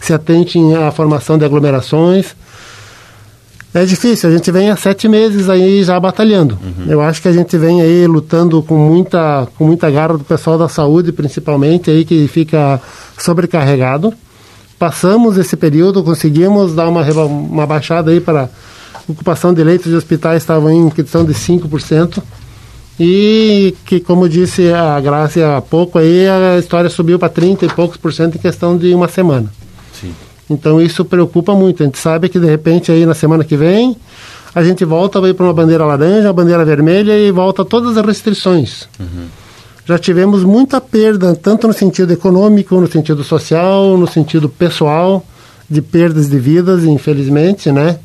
se 0.00 0.12
atentem 0.12 0.74
à 0.74 0.90
formação 0.90 1.38
de 1.38 1.44
aglomerações 1.44 2.34
é 3.72 3.84
difícil, 3.84 4.28
a 4.28 4.32
gente 4.32 4.50
vem 4.50 4.68
há 4.68 4.76
sete 4.76 5.08
meses 5.08 5.48
aí 5.48 5.84
já 5.84 5.98
batalhando. 6.00 6.58
Uhum. 6.60 6.90
Eu 6.90 7.00
acho 7.00 7.22
que 7.22 7.28
a 7.28 7.32
gente 7.32 7.56
vem 7.56 7.80
aí 7.80 8.04
lutando 8.04 8.60
com 8.62 8.76
muita, 8.76 9.46
com 9.56 9.64
muita 9.64 9.88
garra 9.88 10.18
do 10.18 10.24
pessoal 10.24 10.58
da 10.58 10.68
saúde, 10.68 11.12
principalmente, 11.12 11.88
aí 11.88 12.04
que 12.04 12.26
fica 12.26 12.80
sobrecarregado. 13.16 14.12
Passamos 14.80 15.36
esse 15.36 15.58
período, 15.58 16.02
conseguimos 16.02 16.74
dar 16.74 16.88
uma, 16.88 17.02
uma 17.26 17.66
baixada 17.66 18.10
aí 18.10 18.18
para 18.18 18.48
ocupação 19.06 19.52
de 19.52 19.62
leitos 19.62 19.90
de 19.90 19.94
hospitais 19.94 20.42
estavam 20.42 20.70
em 20.70 20.88
questão 20.88 21.22
de 21.22 21.34
5%. 21.34 22.22
E 22.98 23.74
que, 23.84 24.00
como 24.00 24.26
disse 24.26 24.72
a 24.72 24.98
Graça 24.98 25.58
há 25.58 25.60
pouco, 25.60 25.98
aí 25.98 26.26
a 26.26 26.58
história 26.58 26.88
subiu 26.88 27.18
para 27.18 27.28
30 27.28 27.66
e 27.66 27.68
poucos 27.68 27.98
por 27.98 28.10
cento 28.10 28.36
em 28.36 28.40
questão 28.40 28.74
de 28.74 28.94
uma 28.94 29.06
semana. 29.06 29.52
Então 30.48 30.80
isso 30.80 31.04
preocupa 31.04 31.54
muito. 31.54 31.82
A 31.82 31.86
gente 31.86 31.98
sabe 31.98 32.30
que 32.30 32.38
de 32.38 32.46
repente 32.46 32.90
aí 32.90 33.04
na 33.04 33.14
semana 33.14 33.44
que 33.44 33.58
vem 33.58 33.94
a 34.54 34.64
gente 34.64 34.82
volta 34.86 35.20
para 35.34 35.44
uma 35.44 35.52
bandeira 35.52 35.84
laranja, 35.84 36.28
uma 36.28 36.32
bandeira 36.32 36.64
vermelha 36.64 37.18
e 37.18 37.30
volta 37.30 37.66
todas 37.66 37.98
as 37.98 38.04
restrições. 38.06 38.88
Uhum. 38.98 39.26
Já 39.90 39.98
tivemos 39.98 40.44
muita 40.44 40.80
perda, 40.80 41.34
tanto 41.34 41.66
no 41.66 41.72
sentido 41.72 42.12
econômico, 42.12 42.80
no 42.80 42.86
sentido 42.86 43.24
social, 43.24 43.98
no 43.98 44.06
sentido 44.06 44.48
pessoal, 44.48 45.26
de 45.68 45.82
perdas 45.82 46.30
de 46.30 46.38
vidas, 46.38 46.84
infelizmente, 46.84 47.72
né? 47.72 47.98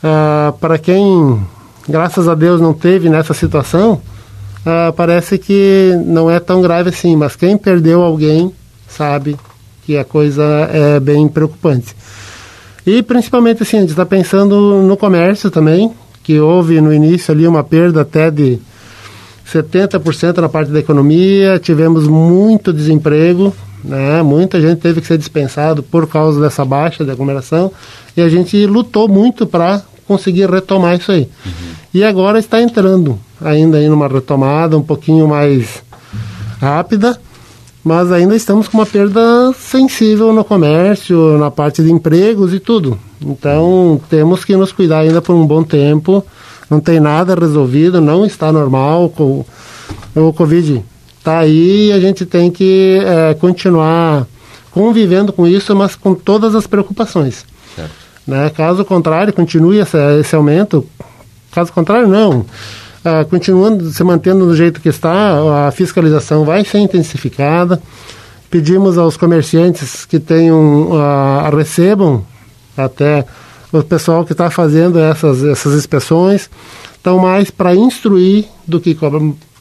Ah, 0.00 0.54
para 0.60 0.78
quem, 0.78 1.44
graças 1.88 2.28
a 2.28 2.36
Deus, 2.36 2.60
não 2.60 2.72
teve 2.72 3.08
nessa 3.08 3.34
situação, 3.34 4.00
ah, 4.64 4.94
parece 4.96 5.38
que 5.38 5.92
não 6.06 6.30
é 6.30 6.38
tão 6.38 6.62
grave 6.62 6.90
assim, 6.90 7.16
mas 7.16 7.34
quem 7.34 7.56
perdeu 7.56 8.00
alguém 8.00 8.54
sabe 8.86 9.36
que 9.84 9.96
a 9.96 10.04
coisa 10.04 10.44
é 10.72 11.00
bem 11.00 11.26
preocupante. 11.26 11.96
E 12.86 13.02
principalmente 13.02 13.64
assim, 13.64 13.78
a 13.78 13.80
gente 13.80 13.90
está 13.90 14.06
pensando 14.06 14.80
no 14.82 14.96
comércio 14.96 15.50
também, 15.50 15.92
que 16.22 16.38
houve 16.38 16.80
no 16.80 16.94
início 16.94 17.34
ali 17.34 17.44
uma 17.44 17.64
perda 17.64 18.02
até 18.02 18.30
de 18.30 18.60
70% 19.52 20.38
na 20.38 20.48
parte 20.48 20.70
da 20.70 20.80
economia, 20.80 21.58
tivemos 21.58 22.06
muito 22.06 22.72
desemprego, 22.72 23.54
né? 23.84 24.22
muita 24.22 24.60
gente 24.60 24.80
teve 24.80 25.00
que 25.00 25.06
ser 25.06 25.18
dispensado 25.18 25.82
por 25.82 26.06
causa 26.06 26.40
dessa 26.40 26.64
baixa 26.64 27.04
de 27.04 27.10
aglomeração, 27.10 27.70
e 28.16 28.22
a 28.22 28.28
gente 28.28 28.64
lutou 28.66 29.08
muito 29.08 29.46
para 29.46 29.82
conseguir 30.06 30.50
retomar 30.50 30.96
isso 30.96 31.12
aí. 31.12 31.28
Uhum. 31.44 31.52
E 31.94 32.04
agora 32.04 32.38
está 32.38 32.60
entrando 32.60 33.18
ainda 33.40 33.80
em 33.80 33.90
uma 33.90 34.08
retomada 34.08 34.76
um 34.78 34.82
pouquinho 34.82 35.28
mais 35.28 35.82
rápida, 36.60 37.18
mas 37.84 38.12
ainda 38.12 38.36
estamos 38.36 38.68
com 38.68 38.78
uma 38.78 38.86
perda 38.86 39.52
sensível 39.58 40.32
no 40.32 40.44
comércio, 40.44 41.36
na 41.38 41.50
parte 41.50 41.82
de 41.82 41.90
empregos 41.90 42.54
e 42.54 42.60
tudo. 42.60 42.98
Então 43.20 44.00
temos 44.08 44.44
que 44.44 44.56
nos 44.56 44.72
cuidar 44.72 45.00
ainda 45.00 45.20
por 45.20 45.34
um 45.34 45.46
bom 45.46 45.62
tempo. 45.62 46.24
Não 46.72 46.80
tem 46.80 46.98
nada 46.98 47.34
resolvido, 47.34 48.00
não 48.00 48.24
está 48.24 48.50
normal. 48.50 49.12
O 50.14 50.32
Covid 50.32 50.82
está 51.18 51.40
aí 51.40 51.88
e 51.88 51.92
a 51.92 52.00
gente 52.00 52.24
tem 52.24 52.50
que 52.50 52.98
é, 53.04 53.34
continuar 53.34 54.26
convivendo 54.70 55.34
com 55.34 55.46
isso, 55.46 55.76
mas 55.76 55.94
com 55.94 56.14
todas 56.14 56.54
as 56.54 56.66
preocupações. 56.66 57.44
Né? 58.26 58.48
Caso 58.56 58.86
contrário, 58.86 59.34
continue 59.34 59.80
esse, 59.80 59.98
esse 60.18 60.34
aumento. 60.34 60.86
Caso 61.50 61.70
contrário, 61.70 62.08
não 62.08 62.46
ah, 63.04 63.26
continuando 63.28 63.90
se 63.90 64.02
mantendo 64.02 64.46
do 64.46 64.56
jeito 64.56 64.80
que 64.80 64.88
está, 64.88 65.66
a 65.66 65.70
fiscalização 65.72 66.42
vai 66.42 66.64
ser 66.64 66.78
intensificada. 66.78 67.82
Pedimos 68.48 68.96
aos 68.96 69.18
comerciantes 69.18 70.06
que 70.06 70.18
tenham, 70.18 70.90
ah, 70.94 71.50
recebam 71.54 72.24
até 72.74 73.26
o 73.72 73.82
pessoal 73.82 74.24
que 74.24 74.32
está 74.32 74.50
fazendo 74.50 74.98
essas, 74.98 75.42
essas 75.42 75.74
inspeções, 75.74 76.50
estão 76.94 77.18
mais 77.18 77.50
para 77.50 77.74
instruir 77.74 78.44
do 78.66 78.78
que, 78.78 78.96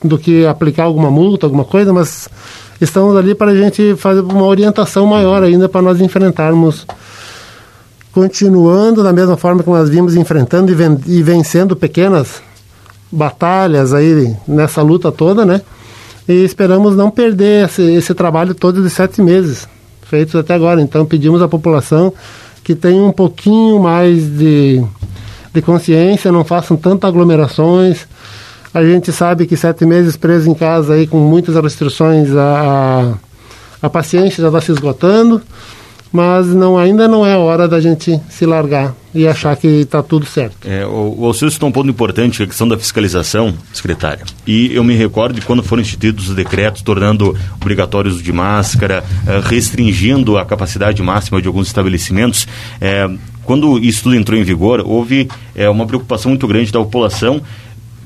do 0.04 0.18
que 0.18 0.46
aplicar 0.46 0.84
alguma 0.84 1.10
multa, 1.10 1.46
alguma 1.46 1.64
coisa, 1.64 1.94
mas 1.94 2.28
estamos 2.80 3.16
ali 3.16 3.34
para 3.34 3.52
a 3.52 3.56
gente 3.56 3.96
fazer 3.96 4.22
uma 4.22 4.44
orientação 4.44 5.06
maior 5.06 5.42
ainda 5.42 5.70
para 5.70 5.82
nós 5.82 6.02
enfrentarmos 6.02 6.86
continuando 8.12 9.02
da 9.02 9.14
mesma 9.14 9.38
forma 9.38 9.64
que 9.64 9.70
nós 9.70 9.90
vimos 9.90 10.16
enfrentando 10.16 10.72
e, 10.72 10.76
ven 10.76 10.96
vencendo 11.24 11.76
pequenas 11.76 12.42
batalhas 13.12 13.94
aí 13.94 14.36
nessa 14.48 14.82
luta 14.82 15.12
toda, 15.12 15.46
né? 15.46 15.62
E 16.28 16.44
esperamos 16.44 16.96
não 16.96 17.10
perder 17.10 17.66
esse, 17.66 17.82
esse 17.82 18.14
trabalho 18.14 18.54
todo 18.54 18.84
de 18.84 18.90
sete 18.90 19.22
meses 19.22 19.68
feitos 20.04 20.36
até 20.36 20.54
agora. 20.54 20.82
Então 20.82 21.06
pedimos 21.06 21.42
à 21.42 21.48
população 21.48 22.14
que 22.64 22.76
tenha 22.76 23.02
um 23.04 23.12
pouquinho 23.12 23.80
mais 23.80 24.26
de, 24.26 24.84
de 25.54 25.62
consciência, 25.62 26.32
não 26.32 26.44
façam 26.44 26.78
tantas 26.78 27.10
aglomerações. 27.10 28.08
A 28.74 28.84
gente 28.84 29.12
sabe 29.12 29.46
que 29.46 29.58
sete 29.58 29.86
meses 29.86 30.16
preso 30.16 30.50
em 30.50 30.54
casa 30.54 30.94
aí 30.94 31.06
com 31.06 31.18
muitas 31.18 31.56
restrições, 31.56 32.30
a, 32.36 33.14
a 33.82 33.90
paciência 33.90 34.42
já 34.42 34.48
está 34.48 34.62
se 34.62 34.72
esgotando 34.72 35.42
mas 36.12 36.48
não, 36.48 36.78
ainda 36.78 37.08
não 37.08 37.26
é 37.26 37.38
hora 37.38 37.68
da 37.68 37.80
gente 37.80 38.20
se 38.30 38.46
largar 38.46 38.94
e 39.14 39.28
achar 39.28 39.56
que 39.56 39.68
está 39.68 40.02
tudo 40.02 40.26
certo. 40.26 40.68
É, 40.68 40.86
o, 40.86 41.16
o 41.20 41.26
Alceu 41.26 41.50
citou 41.50 41.70
um 41.70 41.72
ponto 41.72 41.90
importante, 41.90 42.44
a 42.44 42.48
questão 42.48 42.68
da 42.68 42.78
fiscalização, 42.78 43.54
secretária. 43.74 44.24
E 44.46 44.74
eu 44.74 44.84
me 44.84 44.96
recordo 44.96 45.36
de 45.36 45.42
quando 45.46 45.64
foram 45.64 45.82
instituídos 45.82 46.30
os 46.30 46.36
decretos 46.36 46.82
tornando 46.82 47.36
obrigatórios 47.60 48.22
de 48.22 48.32
máscara, 48.32 49.04
eh, 49.28 49.42
restringindo 49.44 50.38
a 50.38 50.46
capacidade 50.46 51.02
máxima 51.02 51.42
de 51.42 51.48
alguns 51.48 51.68
estabelecimentos. 51.68 52.48
É, 52.80 53.10
quando 53.44 53.80
isso 53.80 54.04
tudo 54.04 54.16
entrou 54.16 54.40
em 54.40 54.44
vigor, 54.44 54.82
houve 54.86 55.28
é, 55.56 55.70
uma 55.70 55.86
preocupação 55.86 56.30
muito 56.30 56.48
grande 56.48 56.72
da 56.72 56.80
população 56.80 57.42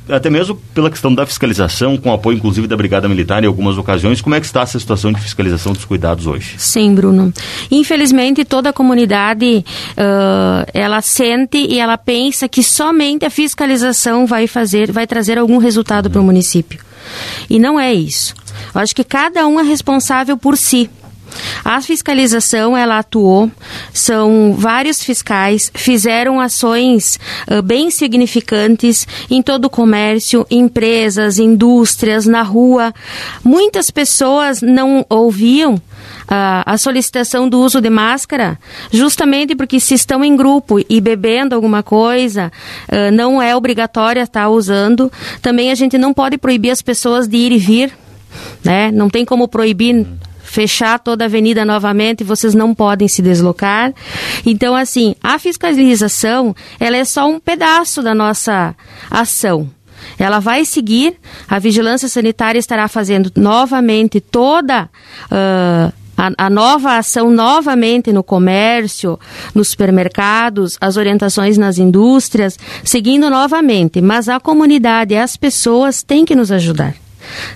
até 0.09 0.29
mesmo 0.29 0.55
pela 0.73 0.89
questão 0.89 1.13
da 1.13 1.25
fiscalização, 1.25 1.97
com 1.97 2.13
apoio 2.13 2.37
inclusive 2.37 2.67
da 2.67 2.77
Brigada 2.77 3.07
Militar 3.07 3.43
em 3.43 3.47
algumas 3.47 3.77
ocasiões, 3.77 4.21
como 4.21 4.35
é 4.35 4.39
que 4.39 4.45
está 4.45 4.61
essa 4.61 4.79
situação 4.79 5.11
de 5.11 5.21
fiscalização 5.21 5.73
dos 5.73 5.85
cuidados 5.85 6.27
hoje? 6.27 6.55
Sim, 6.57 6.93
Bruno. 6.93 7.33
Infelizmente, 7.71 8.45
toda 8.45 8.69
a 8.69 8.73
comunidade, 8.73 9.65
uh, 9.91 10.69
ela 10.73 11.01
sente 11.01 11.57
e 11.57 11.79
ela 11.79 11.97
pensa 11.97 12.47
que 12.47 12.63
somente 12.63 13.25
a 13.25 13.29
fiscalização 13.29 14.25
vai 14.25 14.47
fazer, 14.47 14.91
vai 14.91 15.07
trazer 15.07 15.37
algum 15.37 15.57
resultado 15.57 16.05
uhum. 16.05 16.11
para 16.11 16.21
o 16.21 16.23
município. 16.23 16.79
E 17.49 17.59
não 17.59 17.79
é 17.79 17.93
isso. 17.93 18.33
Eu 18.73 18.81
acho 18.81 18.95
que 18.95 19.03
cada 19.03 19.45
um 19.47 19.59
é 19.59 19.63
responsável 19.63 20.37
por 20.37 20.57
si. 20.57 20.89
A 21.63 21.81
fiscalização, 21.81 22.77
ela 22.77 22.99
atuou, 22.99 23.51
são 23.93 24.53
vários 24.57 25.01
fiscais, 25.01 25.71
fizeram 25.73 26.39
ações 26.39 27.19
uh, 27.49 27.61
bem 27.61 27.89
significantes 27.89 29.07
em 29.29 29.41
todo 29.41 29.65
o 29.65 29.69
comércio, 29.69 30.45
empresas, 30.49 31.39
indústrias, 31.39 32.25
na 32.25 32.41
rua. 32.41 32.93
Muitas 33.43 33.89
pessoas 33.89 34.61
não 34.61 35.05
ouviam 35.09 35.81
a, 36.27 36.73
a, 36.73 36.77
solicitação 36.77 37.47
do 37.47 37.59
uso 37.59 37.81
de 37.81 37.89
máscara, 37.89 38.57
justamente 38.91 39.55
porque 39.55 39.79
se 39.79 39.93
estão 39.93 40.23
em 40.23 40.35
grupo 40.35 40.79
e 40.89 41.01
bebendo 41.01 41.55
alguma 41.55 41.83
coisa, 41.83 42.51
uh, 42.89 43.11
não 43.11 43.41
é 43.41 43.55
obrigatória 43.55 44.21
estar 44.21 44.49
usando. 44.49 45.11
Também 45.41 45.71
a 45.71 45.75
gente 45.75 45.97
não 45.97 46.13
pode 46.13 46.37
proibir 46.37 46.71
as 46.71 46.81
pessoas 46.81 47.27
de 47.27 47.37
ir 47.37 47.51
e 47.51 47.57
vir, 47.57 47.93
né? 48.63 48.91
Não 48.91 49.09
tem 49.09 49.25
como 49.25 49.47
proibir 49.47 50.05
fechar 50.55 50.97
toda 50.99 51.25
a 51.25 51.27
avenida 51.27 51.65
novamente, 51.65 52.23
vocês 52.23 52.55
não 52.55 52.73
podem 52.73 53.09
se 53.09 53.21
deslocar. 53.21 53.93
Então, 54.45 54.73
assim, 54.73 55.13
a 55.21 55.37
fiscalização, 55.37 56.55
ela 56.79 56.95
é 56.95 57.03
só 57.03 57.27
um 57.27 57.41
pedaço 57.41 58.01
da 58.01 58.15
nossa 58.15 58.73
ação. 59.11 59.69
Ela 60.17 60.39
vai 60.39 60.63
seguir, 60.63 61.17
a 61.45 61.59
vigilância 61.59 62.07
sanitária 62.07 62.57
estará 62.57 62.87
fazendo 62.87 63.29
novamente 63.35 64.21
toda 64.21 64.89
uh, 65.25 65.93
a, 66.17 66.45
a, 66.45 66.49
nova 66.49 66.97
ação 66.97 67.29
novamente 67.29 68.13
no 68.13 68.23
comércio, 68.23 69.19
nos 69.53 69.69
supermercados, 69.69 70.77
as 70.79 70.95
orientações 70.95 71.57
nas 71.57 71.77
indústrias, 71.77 72.57
seguindo 72.81 73.29
novamente. 73.29 73.99
Mas 73.99 74.29
a 74.29 74.39
comunidade, 74.39 75.17
as 75.17 75.35
pessoas 75.35 76.01
têm 76.01 76.23
que 76.23 76.33
nos 76.35 76.49
ajudar. 76.49 77.04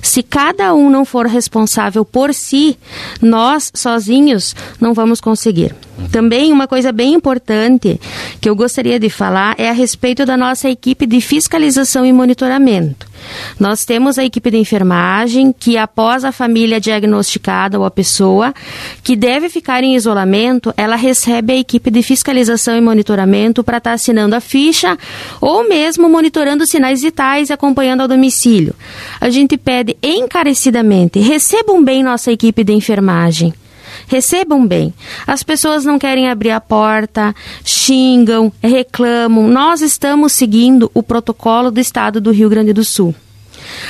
Se 0.01 0.23
cada 0.23 0.73
um 0.73 0.89
não 0.89 1.03
for 1.03 1.25
responsável 1.25 2.05
por 2.05 2.33
si, 2.33 2.77
nós 3.21 3.71
sozinhos 3.73 4.55
não 4.79 4.93
vamos 4.93 5.19
conseguir. 5.19 5.75
Também 6.11 6.51
uma 6.51 6.67
coisa 6.67 6.91
bem 6.91 7.13
importante 7.13 7.99
que 8.39 8.49
eu 8.49 8.55
gostaria 8.55 8.99
de 8.99 9.09
falar 9.09 9.55
é 9.57 9.69
a 9.69 9.73
respeito 9.73 10.25
da 10.25 10.37
nossa 10.37 10.69
equipe 10.69 11.05
de 11.05 11.19
fiscalização 11.19 12.05
e 12.05 12.13
monitoramento. 12.13 13.08
Nós 13.59 13.85
temos 13.85 14.17
a 14.17 14.23
equipe 14.23 14.49
de 14.51 14.57
enfermagem 14.57 15.53
que, 15.57 15.77
após 15.77 16.23
a 16.23 16.31
família 16.31 16.79
diagnosticada 16.79 17.77
ou 17.77 17.85
a 17.85 17.91
pessoa 17.91 18.53
que 19.03 19.15
deve 19.15 19.49
ficar 19.49 19.83
em 19.83 19.95
isolamento, 19.95 20.73
ela 20.77 20.95
recebe 20.95 21.53
a 21.53 21.57
equipe 21.57 21.91
de 21.91 22.01
fiscalização 22.01 22.77
e 22.77 22.81
monitoramento 22.81 23.63
para 23.63 23.77
estar 23.77 23.91
tá 23.91 23.95
assinando 23.95 24.35
a 24.35 24.39
ficha 24.39 24.97
ou 25.41 25.67
mesmo 25.67 26.09
monitorando 26.09 26.65
sinais 26.65 27.01
vitais 27.01 27.49
e 27.49 27.53
acompanhando 27.53 28.01
ao 28.01 28.07
domicílio. 28.07 28.73
A 29.19 29.29
gente 29.29 29.57
pede 29.57 29.97
encarecidamente: 30.01 31.19
recebam 31.19 31.83
bem 31.83 32.03
nossa 32.03 32.31
equipe 32.31 32.63
de 32.63 32.73
enfermagem 32.73 33.53
recebam 34.09 34.65
bem. 34.65 34.93
As 35.25 35.43
pessoas 35.43 35.85
não 35.85 35.99
querem 35.99 36.29
abrir 36.29 36.49
a 36.49 36.59
porta, 36.59 37.33
xingam, 37.63 38.51
reclamam. 38.61 39.47
Nós 39.47 39.81
estamos 39.81 40.33
seguindo 40.33 40.91
o 40.93 41.03
protocolo 41.03 41.69
do 41.69 41.79
Estado 41.79 42.19
do 42.19 42.31
Rio 42.31 42.49
Grande 42.49 42.73
do 42.73 42.83
Sul. 42.83 43.13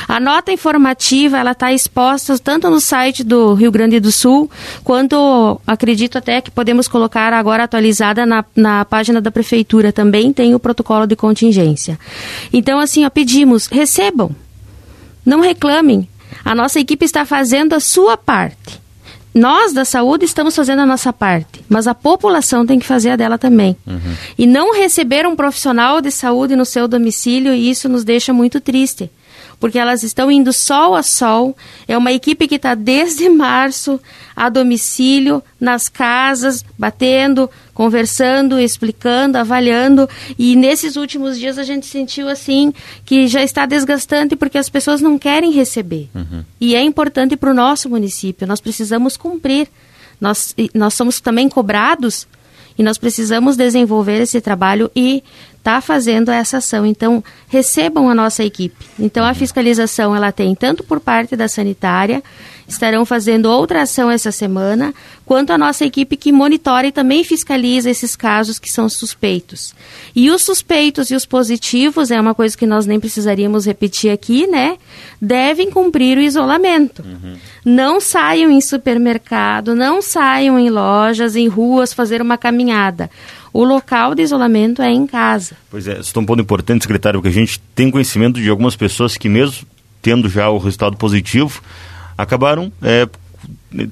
A 0.08 0.20
nota 0.20 0.52
informativa 0.52 1.38
ela 1.38 1.52
está 1.52 1.72
exposta 1.72 2.38
tanto 2.38 2.70
no 2.70 2.82
site 2.82 3.24
do 3.24 3.54
Rio 3.54 3.72
Grande 3.72 4.00
do 4.00 4.12
Sul 4.12 4.52
quanto 4.84 5.62
acredito 5.66 6.18
até 6.18 6.42
que 6.42 6.52
podemos 6.52 6.88
colocar 6.88 7.32
agora 7.32 7.64
atualizada 7.64 8.26
na, 8.26 8.44
na 8.54 8.84
página 8.84 9.22
da 9.22 9.32
prefeitura 9.32 9.94
também 9.94 10.34
tem 10.34 10.54
o 10.54 10.60
protocolo 10.60 11.08
de 11.08 11.16
contingência. 11.16 11.98
Então 12.52 12.78
assim, 12.78 13.06
ó, 13.06 13.10
pedimos 13.10 13.68
recebam, 13.68 14.36
não 15.26 15.40
reclamem. 15.40 16.10
A 16.44 16.54
nossa 16.54 16.80
equipe 16.80 17.06
está 17.06 17.26
fazendo 17.26 17.74
a 17.74 17.80
sua 17.80 18.18
parte 18.18 18.82
nós 19.40 19.74
da 19.74 19.86
saúde 19.86 20.26
estamos 20.26 20.56
fazendo 20.56 20.80
a 20.80 20.86
nossa 20.86 21.14
parte, 21.14 21.64
mas 21.70 21.88
a 21.88 21.96
população 21.96 22.66
tem 22.66 22.78
que 22.78 22.86
fazer 22.86 23.12
a 23.12 23.16
dela 23.16 23.38
também. 23.38 23.76
Uhum. 23.88 24.16
E 24.38 24.46
não 24.46 24.76
receber 24.76 25.26
um 25.26 25.36
profissional 25.36 26.02
de 26.02 26.12
saúde 26.12 26.56
no 26.56 26.66
seu 26.66 26.88
domicílio, 26.88 27.54
isso 27.54 27.88
nos 27.88 28.04
deixa 28.04 28.34
muito 28.34 28.60
triste 28.60 29.10
porque 29.60 29.78
elas 29.78 30.04
estão 30.04 30.32
indo 30.32 30.54
sol 30.54 30.96
a 30.96 31.04
sol. 31.04 31.56
É 31.88 31.98
uma 31.98 32.12
equipe 32.12 32.48
que 32.48 32.56
está 32.56 32.74
desde 32.76 33.28
março 33.30 34.00
a 34.36 34.48
domicílio, 34.48 35.44
nas 35.60 35.90
casas, 35.90 36.64
batendo, 36.78 37.50
conversando, 37.74 38.58
explicando, 38.60 39.38
avaliando. 39.38 40.10
E 40.38 40.56
nesses 40.56 40.96
últimos 40.96 41.38
dias 41.38 41.58
a 41.58 41.64
gente 41.64 41.86
sentiu 41.86 42.30
assim 42.30 42.74
que 43.04 43.28
já 43.28 43.44
está 43.44 43.66
desgastante 43.66 44.36
porque 44.36 44.58
as 44.58 44.70
pessoas 44.70 45.02
não 45.02 45.20
querem 45.20 45.52
receber. 45.52 46.10
Uhum. 46.16 46.44
E 46.60 46.74
é 46.74 46.82
importante 46.82 47.36
para 47.36 47.52
o 47.52 47.54
nosso 47.54 47.90
município. 47.90 48.48
Nós 48.48 48.62
precisamos 48.62 49.18
cumprir. 49.18 49.68
Nós, 50.22 50.56
nós 50.74 50.94
somos 50.94 51.20
também 51.20 51.48
cobrados 51.48 52.28
e 52.78 52.84
nós 52.84 52.98
precisamos 52.98 53.58
desenvolver 53.58 54.22
esse 54.22 54.40
trabalho 54.40 54.90
e 54.96 55.22
está 55.60 55.82
fazendo 55.82 56.32
essa 56.32 56.58
ação. 56.58 56.86
Então, 56.86 57.24
recebam 57.48 58.10
a 58.10 58.16
nossa 58.16 58.44
equipe. 58.44 58.86
Então, 58.98 59.24
a 59.26 59.34
fiscalização 59.34 60.16
ela 60.16 60.32
tem 60.32 60.56
tanto 60.56 60.84
por 60.84 61.00
parte 61.00 61.36
da 61.36 61.48
sanitária, 61.48 62.24
estarão 62.68 63.04
fazendo 63.04 63.48
outra 63.48 63.82
ação 63.82 64.12
essa 64.12 64.32
semana, 64.32 64.94
quanto 65.26 65.52
a 65.52 65.58
nossa 65.58 65.84
equipe 65.84 66.16
que 66.16 66.32
monitora 66.32 66.88
e 66.88 66.92
também 66.92 67.24
fiscaliza 67.24 67.90
esses 67.90 68.16
casos 68.16 68.60
que 68.60 68.72
são 68.72 68.88
suspeitos. 68.88 69.74
E 70.16 70.30
os 70.30 70.44
suspeitos 70.44 71.10
e 71.10 71.16
os 71.16 71.26
positivos, 71.26 72.12
é 72.12 72.22
uma 72.22 72.36
coisa 72.36 72.56
que 72.56 72.68
nós 72.68 72.86
nem 72.86 73.00
precisaríamos 73.00 73.66
repetir 73.66 74.12
aqui, 74.12 74.48
né? 74.48 74.78
Devem 75.20 75.72
cumprir 75.72 76.18
o 76.18 76.22
isolamento. 76.22 77.04
Uhum. 77.04 77.38
Não 77.66 78.00
saiam 78.00 78.52
em 78.52 78.62
supermercado, 78.62 79.76
não 79.76 80.02
saiam 80.02 80.58
em 80.58 80.70
lojas, 80.70 81.36
em 81.36 81.48
ruas, 81.48 81.92
fazer 81.92 82.22
uma 82.22 82.38
caminhada 82.38 83.10
o 83.54 83.64
local 83.64 84.16
de 84.16 84.22
isolamento 84.22 84.82
é 84.82 84.92
em 84.92 85.08
casa. 85.08 85.56
Pois 85.70 85.88
é, 85.88 86.00
isso 86.00 86.14
é 86.16 86.20
um 86.20 86.26
ponto 86.26 86.42
importante, 86.42 86.84
secretário, 86.84 87.20
porque 87.20 87.30
a 87.30 87.42
gente 87.42 87.60
tem 87.76 87.90
conhecimento 87.90 88.42
de 88.42 88.50
algumas 88.50 88.76
pessoas 88.76 89.18
que 89.18 89.30
mesmo 89.30 89.68
tendo 90.02 90.30
já 90.30 90.50
o 90.50 90.58
resultado 90.58 90.98
positivo, 90.98 91.62
acabaram 92.18 92.72
é, 92.82 93.08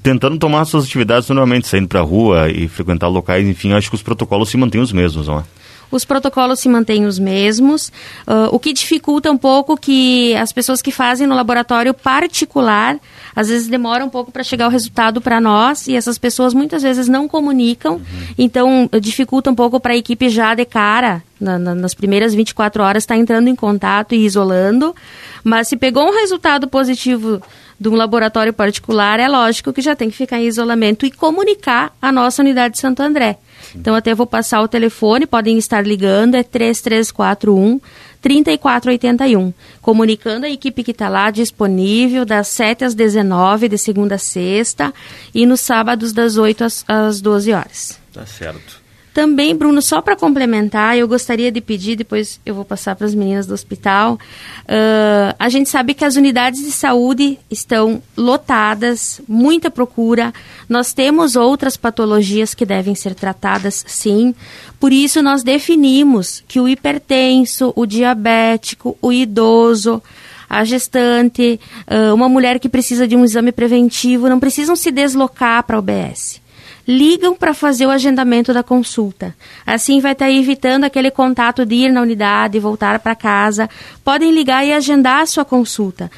tentando 0.02 0.38
tomar 0.38 0.66
suas 0.66 0.86
atividades 0.86 1.28
normalmente, 1.30 1.68
saindo 1.68 1.88
para 1.88 2.00
a 2.00 2.04
rua 2.04 2.50
e 2.50 2.68
frequentar 2.68 3.08
locais, 3.08 3.48
enfim, 3.48 3.74
acho 3.74 3.90
que 3.90 3.96
os 3.96 4.02
protocolos 4.02 4.50
se 4.50 4.58
mantêm 4.58 4.82
os 4.82 4.92
mesmos, 4.92 5.28
não 5.28 5.40
é? 5.40 5.44
Os 5.92 6.06
protocolos 6.06 6.60
se 6.60 6.70
mantêm 6.70 7.06
os 7.06 7.18
mesmos, 7.18 7.92
uh, 8.28 8.50
o 8.52 8.60
que 8.60 8.74
dificulta 8.74 9.32
um 9.32 9.38
pouco 9.38 9.78
que 9.78 10.36
as 10.36 10.52
pessoas 10.52 10.82
que 10.82 10.92
fazem 10.92 11.28
no 11.28 11.36
laboratório 11.36 11.94
particular, 11.94 12.98
às 13.36 13.50
vezes 13.50 13.68
demora 13.68 14.04
um 14.04 14.10
pouco 14.10 14.32
para 14.32 14.44
chegar 14.44 14.68
o 14.68 14.72
resultado 14.72 15.22
para 15.22 15.40
nós 15.40 15.88
e 15.88 15.96
essas 15.96 16.18
pessoas 16.18 16.54
muitas 16.54 16.82
vezes 16.84 17.08
não 17.08 17.28
comunicam, 17.28 17.94
uhum. 17.94 18.04
então 18.38 18.90
dificulta 19.02 19.50
um 19.50 19.56
pouco 19.56 19.80
para 19.80 19.94
a 19.94 19.98
equipe 19.98 20.30
já 20.30 20.54
de 20.54 20.66
cara, 20.66 21.24
na, 21.40 21.58
na, 21.58 21.76
nas 21.76 21.94
primeiras 21.94 22.34
24 22.34 22.84
horas, 22.84 23.04
estar 23.04 23.16
tá 23.16 23.20
entrando 23.20 23.48
em 23.48 23.56
contato 23.56 24.14
e 24.14 24.26
isolando, 24.26 24.96
mas 25.44 25.68
se 25.68 25.78
pegou 25.78 26.08
um 26.08 26.20
resultado 26.20 26.68
positivo 26.68 27.42
de 27.80 27.90
um 27.90 27.96
laboratório 27.96 28.52
particular, 28.52 29.20
é 29.20 29.28
lógico 29.28 29.72
que 29.72 29.82
já 29.82 29.96
tem 29.96 30.10
que 30.10 30.18
ficar 30.18 30.40
em 30.40 30.48
isolamento 30.48 31.06
e 31.06 31.12
comunicar 31.12 31.96
a 32.02 32.12
nossa 32.12 32.42
unidade 32.42 32.74
de 32.74 32.80
Santo 32.80 33.02
André. 33.02 33.38
Então 33.76 33.96
até 33.96 34.14
vou 34.14 34.28
passar 34.28 34.62
o 34.62 34.68
telefone, 34.68 35.26
podem 35.26 35.58
estar 35.58 35.86
ligando, 35.86 36.36
é 36.36 36.44
3341 36.44 37.80
3481. 38.22 39.54
Comunicando 39.82 40.46
a 40.46 40.50
equipe 40.50 40.84
que 40.84 40.92
está 40.92 41.08
lá 41.08 41.32
disponível 41.32 42.26
das 42.26 42.48
7 42.50 42.84
às 42.84 42.94
19, 42.94 43.70
de 43.70 43.78
segunda 43.78 44.16
a 44.16 44.18
sexta, 44.18 44.94
e 45.34 45.46
nos 45.46 45.62
sábados 45.62 46.12
das 46.12 46.38
8 46.38 46.64
às, 46.64 46.86
às 46.88 47.22
12 47.22 47.54
horas. 47.54 48.00
Tá 48.14 48.26
certo. 48.26 48.87
Também, 49.18 49.56
Bruno, 49.56 49.82
só 49.82 50.00
para 50.00 50.16
complementar, 50.16 50.96
eu 50.96 51.08
gostaria 51.08 51.52
de 51.52 51.60
pedir, 51.60 51.96
depois 51.96 52.40
eu 52.46 52.54
vou 52.54 52.64
passar 52.64 52.96
para 52.96 53.08
as 53.08 53.16
meninas 53.16 53.48
do 53.48 53.54
hospital. 53.56 54.14
Uh, 54.14 55.34
a 55.40 55.50
gente 55.50 55.70
sabe 55.70 55.96
que 55.96 56.06
as 56.06 56.16
unidades 56.16 56.64
de 56.64 56.72
saúde 56.72 57.40
estão 57.50 58.00
lotadas, 58.16 59.20
muita 59.28 59.72
procura. 59.72 60.32
Nós 60.70 60.94
temos 60.94 61.36
outras 61.36 61.76
patologias 61.76 62.54
que 62.54 62.64
devem 62.64 62.94
ser 62.94 63.16
tratadas, 63.16 63.84
sim. 63.88 64.36
Por 64.80 64.94
isso, 64.94 65.20
nós 65.24 65.42
definimos 65.42 66.44
que 66.48 66.60
o 66.60 66.70
hipertenso, 66.70 67.74
o 67.76 67.88
diabético, 67.88 68.96
o 69.02 69.12
idoso, 69.12 70.00
a 70.48 70.64
gestante, 70.64 71.60
uh, 71.88 72.14
uma 72.14 72.30
mulher 72.30 72.60
que 72.60 72.70
precisa 72.70 73.08
de 73.08 73.16
um 73.16 73.26
exame 73.26 73.52
preventivo, 73.52 74.30
não 74.30 74.40
precisam 74.40 74.76
se 74.76 74.92
deslocar 74.92 75.64
para 75.64 75.76
a 75.76 75.80
UBS 75.80 76.40
ligam 76.88 77.36
para 77.36 77.54
fazer 77.54 77.86
o 77.86 77.90
agendamento 77.90 78.54
da 78.54 78.64
consulta. 78.64 79.36
Assim 79.66 80.00
vai 80.00 80.14
estar 80.14 80.26
tá 80.26 80.32
evitando 80.32 80.86
aquele 80.86 81.12
contato 81.12 81.66
de 81.66 81.76
ir 81.76 81.92
na 81.92 82.02
unidade 82.02 82.58
e 82.58 82.62
voltar 82.62 83.00
para 83.00 83.14
casa. 83.14 83.70
Podem 84.04 84.32
ligar 84.32 84.66
e 84.66 84.72
agendar 84.72 85.22
a 85.22 85.26
sua 85.26 85.44
consulta. 85.44 86.10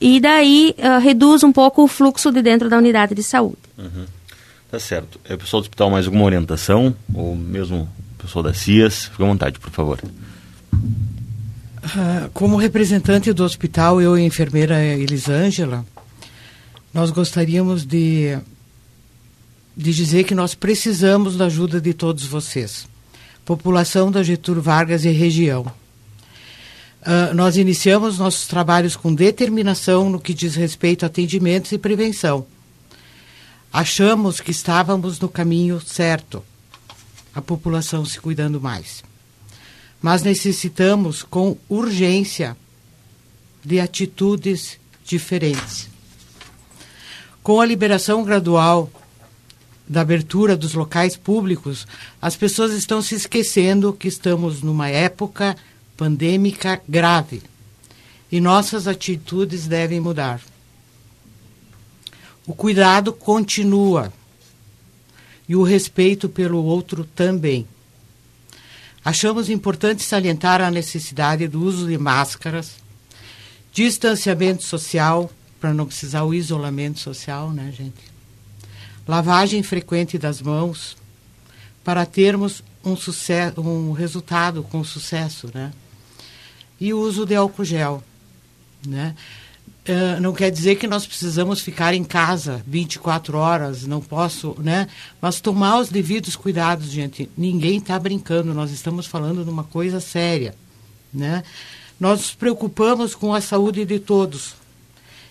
E 0.00 0.20
daí 0.20 0.74
uh, 0.78 1.00
reduz 1.00 1.42
um 1.42 1.50
pouco 1.50 1.82
o 1.82 1.88
fluxo 1.88 2.30
de 2.30 2.42
dentro 2.42 2.68
da 2.68 2.76
unidade 2.76 3.14
de 3.14 3.22
saúde. 3.22 3.58
Uhum. 3.76 4.06
Tá 4.70 4.78
certo. 4.78 5.18
É 5.24 5.34
o 5.34 5.38
pessoal 5.38 5.62
do 5.62 5.64
hospital 5.64 5.90
mais 5.90 6.04
alguma 6.06 6.24
orientação? 6.24 6.94
Ou 7.14 7.34
mesmo 7.34 7.88
o 8.18 8.22
pessoal 8.22 8.42
da 8.42 8.52
CIAS? 8.52 9.06
Fique 9.06 9.22
à 9.22 9.26
vontade, 9.26 9.58
por 9.58 9.70
favor. 9.70 9.98
Uh, 10.72 12.28
como 12.34 12.56
representante 12.56 13.32
do 13.32 13.42
hospital, 13.42 14.00
eu 14.00 14.16
e 14.16 14.20
a 14.20 14.24
enfermeira 14.24 14.84
Elisângela, 14.84 15.84
nós 16.92 17.10
gostaríamos 17.10 17.86
de, 17.86 18.38
de 19.78 19.94
dizer 19.94 20.24
que 20.24 20.34
nós 20.34 20.56
precisamos 20.56 21.36
da 21.36 21.44
ajuda 21.46 21.80
de 21.80 21.94
todos 21.94 22.24
vocês. 22.24 22.88
População 23.44 24.10
da 24.10 24.24
Getúlio 24.24 24.60
Vargas 24.60 25.04
e 25.04 25.10
região. 25.10 25.72
Uh, 27.00 27.32
nós 27.32 27.56
iniciamos 27.56 28.18
nossos 28.18 28.48
trabalhos 28.48 28.96
com 28.96 29.14
determinação 29.14 30.10
no 30.10 30.18
que 30.18 30.34
diz 30.34 30.56
respeito 30.56 31.04
a 31.04 31.06
atendimentos 31.06 31.70
e 31.70 31.78
prevenção. 31.78 32.44
Achamos 33.72 34.40
que 34.40 34.50
estávamos 34.50 35.20
no 35.20 35.28
caminho 35.28 35.80
certo, 35.80 36.42
a 37.32 37.40
população 37.40 38.04
se 38.04 38.20
cuidando 38.20 38.60
mais. 38.60 39.04
Mas 40.02 40.22
necessitamos, 40.24 41.22
com 41.22 41.56
urgência, 41.68 42.56
de 43.64 43.78
atitudes 43.78 44.76
diferentes. 45.04 45.88
Com 47.44 47.60
a 47.60 47.66
liberação 47.66 48.24
gradual 48.24 48.90
da 49.88 50.02
abertura 50.02 50.56
dos 50.56 50.74
locais 50.74 51.16
públicos, 51.16 51.86
as 52.20 52.36
pessoas 52.36 52.72
estão 52.72 53.00
se 53.00 53.14
esquecendo 53.14 53.92
que 53.92 54.08
estamos 54.08 54.62
numa 54.62 54.88
época 54.88 55.56
pandêmica 55.96 56.80
grave 56.86 57.42
e 58.30 58.40
nossas 58.40 58.86
atitudes 58.86 59.66
devem 59.66 60.00
mudar. 60.00 60.40
O 62.46 62.54
cuidado 62.54 63.12
continua 63.12 64.12
e 65.48 65.56
o 65.56 65.62
respeito 65.62 66.28
pelo 66.28 66.62
outro 66.62 67.04
também. 67.04 67.66
Achamos 69.04 69.48
importante 69.48 70.02
salientar 70.02 70.60
a 70.60 70.70
necessidade 70.70 71.48
do 71.48 71.62
uso 71.62 71.86
de 71.86 71.96
máscaras, 71.96 72.72
distanciamento 73.72 74.64
social, 74.64 75.30
para 75.58 75.72
não 75.72 75.86
precisar 75.86 76.24
o 76.24 76.34
isolamento 76.34 77.00
social, 77.00 77.50
né, 77.50 77.72
gente? 77.76 78.07
Lavagem 79.08 79.62
frequente 79.62 80.18
das 80.18 80.42
mãos, 80.42 80.94
para 81.82 82.04
termos 82.04 82.62
um, 82.84 82.94
sucesso, 82.94 83.58
um 83.62 83.92
resultado 83.92 84.62
com 84.62 84.84
sucesso, 84.84 85.48
né? 85.54 85.72
E 86.78 86.92
o 86.92 87.00
uso 87.00 87.24
de 87.24 87.34
álcool 87.34 87.64
gel, 87.64 88.04
né? 88.86 89.14
Uh, 89.88 90.20
não 90.20 90.34
quer 90.34 90.50
dizer 90.50 90.76
que 90.76 90.86
nós 90.86 91.06
precisamos 91.06 91.62
ficar 91.62 91.94
em 91.94 92.04
casa 92.04 92.62
24 92.66 93.38
horas, 93.38 93.86
não 93.86 94.02
posso, 94.02 94.54
né? 94.58 94.86
Mas 95.22 95.40
tomar 95.40 95.78
os 95.78 95.88
devidos 95.88 96.36
cuidados, 96.36 96.90
gente. 96.90 97.30
Ninguém 97.34 97.78
está 97.78 97.98
brincando, 97.98 98.52
nós 98.52 98.70
estamos 98.70 99.06
falando 99.06 99.42
de 99.42 99.48
uma 99.48 99.64
coisa 99.64 100.00
séria, 100.00 100.54
né? 101.10 101.42
Nós 101.98 102.20
nos 102.20 102.34
preocupamos 102.34 103.14
com 103.14 103.32
a 103.32 103.40
saúde 103.40 103.86
de 103.86 103.98
todos, 103.98 104.54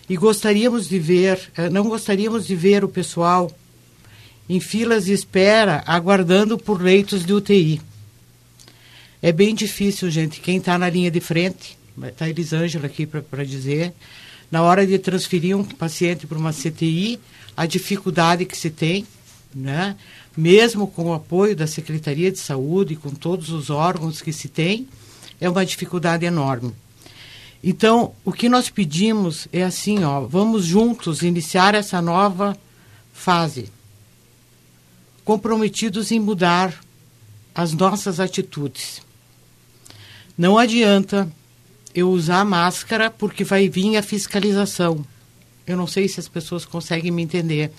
e 0.10 0.18
gostaríamos 0.18 0.90
de 0.90 0.98
ver, 0.98 1.52
eh, 1.56 1.70
não 1.70 1.88
gostaríamos 1.88 2.48
de 2.48 2.56
ver 2.56 2.84
o 2.84 2.90
pessoal 2.90 3.52
em 4.50 4.60
filas 4.60 5.06
de 5.06 5.14
espera 5.14 5.84
aguardando 5.86 6.58
por 6.58 6.82
leitos 6.82 7.26
de 7.26 7.34
UTI. 7.34 7.82
É 9.22 9.32
bem 9.32 9.54
difícil, 9.54 10.10
gente. 10.10 10.40
Quem 10.40 10.58
está 10.58 10.78
na 10.78 10.90
linha 10.90 11.12
de 11.12 11.20
frente, 11.20 11.78
está 12.06 12.26
a 12.26 12.30
Elisângela 12.30 12.86
aqui 12.86 13.06
para 13.06 13.44
dizer, 13.44 13.94
na 14.52 14.62
hora 14.62 14.86
de 14.86 14.98
transferir 15.00 15.58
um 15.58 15.64
paciente 15.64 16.28
para 16.28 16.38
uma 16.38 16.54
CTI, 16.54 17.20
a 17.56 17.66
dificuldade 17.66 18.46
que 18.46 18.56
se 18.56 18.70
tem, 18.70 19.06
né? 19.54 19.96
mesmo 20.38 20.88
com 20.88 21.06
o 21.06 21.14
apoio 21.14 21.56
da 21.56 21.66
Secretaria 21.66 22.32
de 22.32 22.38
Saúde, 22.38 22.96
com 22.96 23.10
todos 23.10 23.50
os 23.50 23.72
órgãos 23.72 24.22
que 24.22 24.32
se 24.32 24.48
tem, 24.48 24.88
é 25.42 25.50
uma 25.50 25.66
dificuldade 25.66 26.26
enorme. 26.26 26.74
Então, 27.64 28.14
o 28.24 28.32
que 28.32 28.48
nós 28.48 28.70
pedimos 28.70 29.48
é 29.52 29.64
assim, 29.64 30.04
ó, 30.04 30.22
vamos 30.22 30.64
juntos 30.66 31.24
iniciar 31.24 31.74
essa 31.74 32.00
nova 32.00 32.56
fase, 33.12 33.70
comprometidos 35.28 36.10
em 36.10 36.22
mudar 36.22 36.74
as 37.54 37.74
nossas 37.74 38.18
atitudes. 38.18 39.02
Não 40.38 40.58
adianta 40.58 41.30
eu 41.94 42.10
usar 42.10 42.46
máscara 42.46 43.12
porque 43.12 43.44
vai 43.44 43.68
vir 43.68 43.98
a 43.98 44.02
fiscalização. 44.02 45.06
Eu 45.66 45.76
não 45.76 45.86
sei 45.86 46.08
se 46.08 46.18
as 46.18 46.30
pessoas 46.30 46.64
conseguem 46.64 47.12
me 47.12 47.22
entender, 47.22 47.74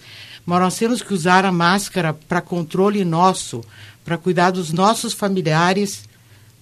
mas 0.44 0.60
nós 0.60 0.76
temos 0.76 1.00
que 1.00 1.14
usar 1.14 1.46
a 1.46 1.50
máscara 1.50 2.12
para 2.12 2.42
controle 2.42 3.02
nosso, 3.02 3.64
para 4.04 4.18
cuidar 4.18 4.50
dos 4.50 4.70
nossos 4.70 5.14
familiares 5.14 6.06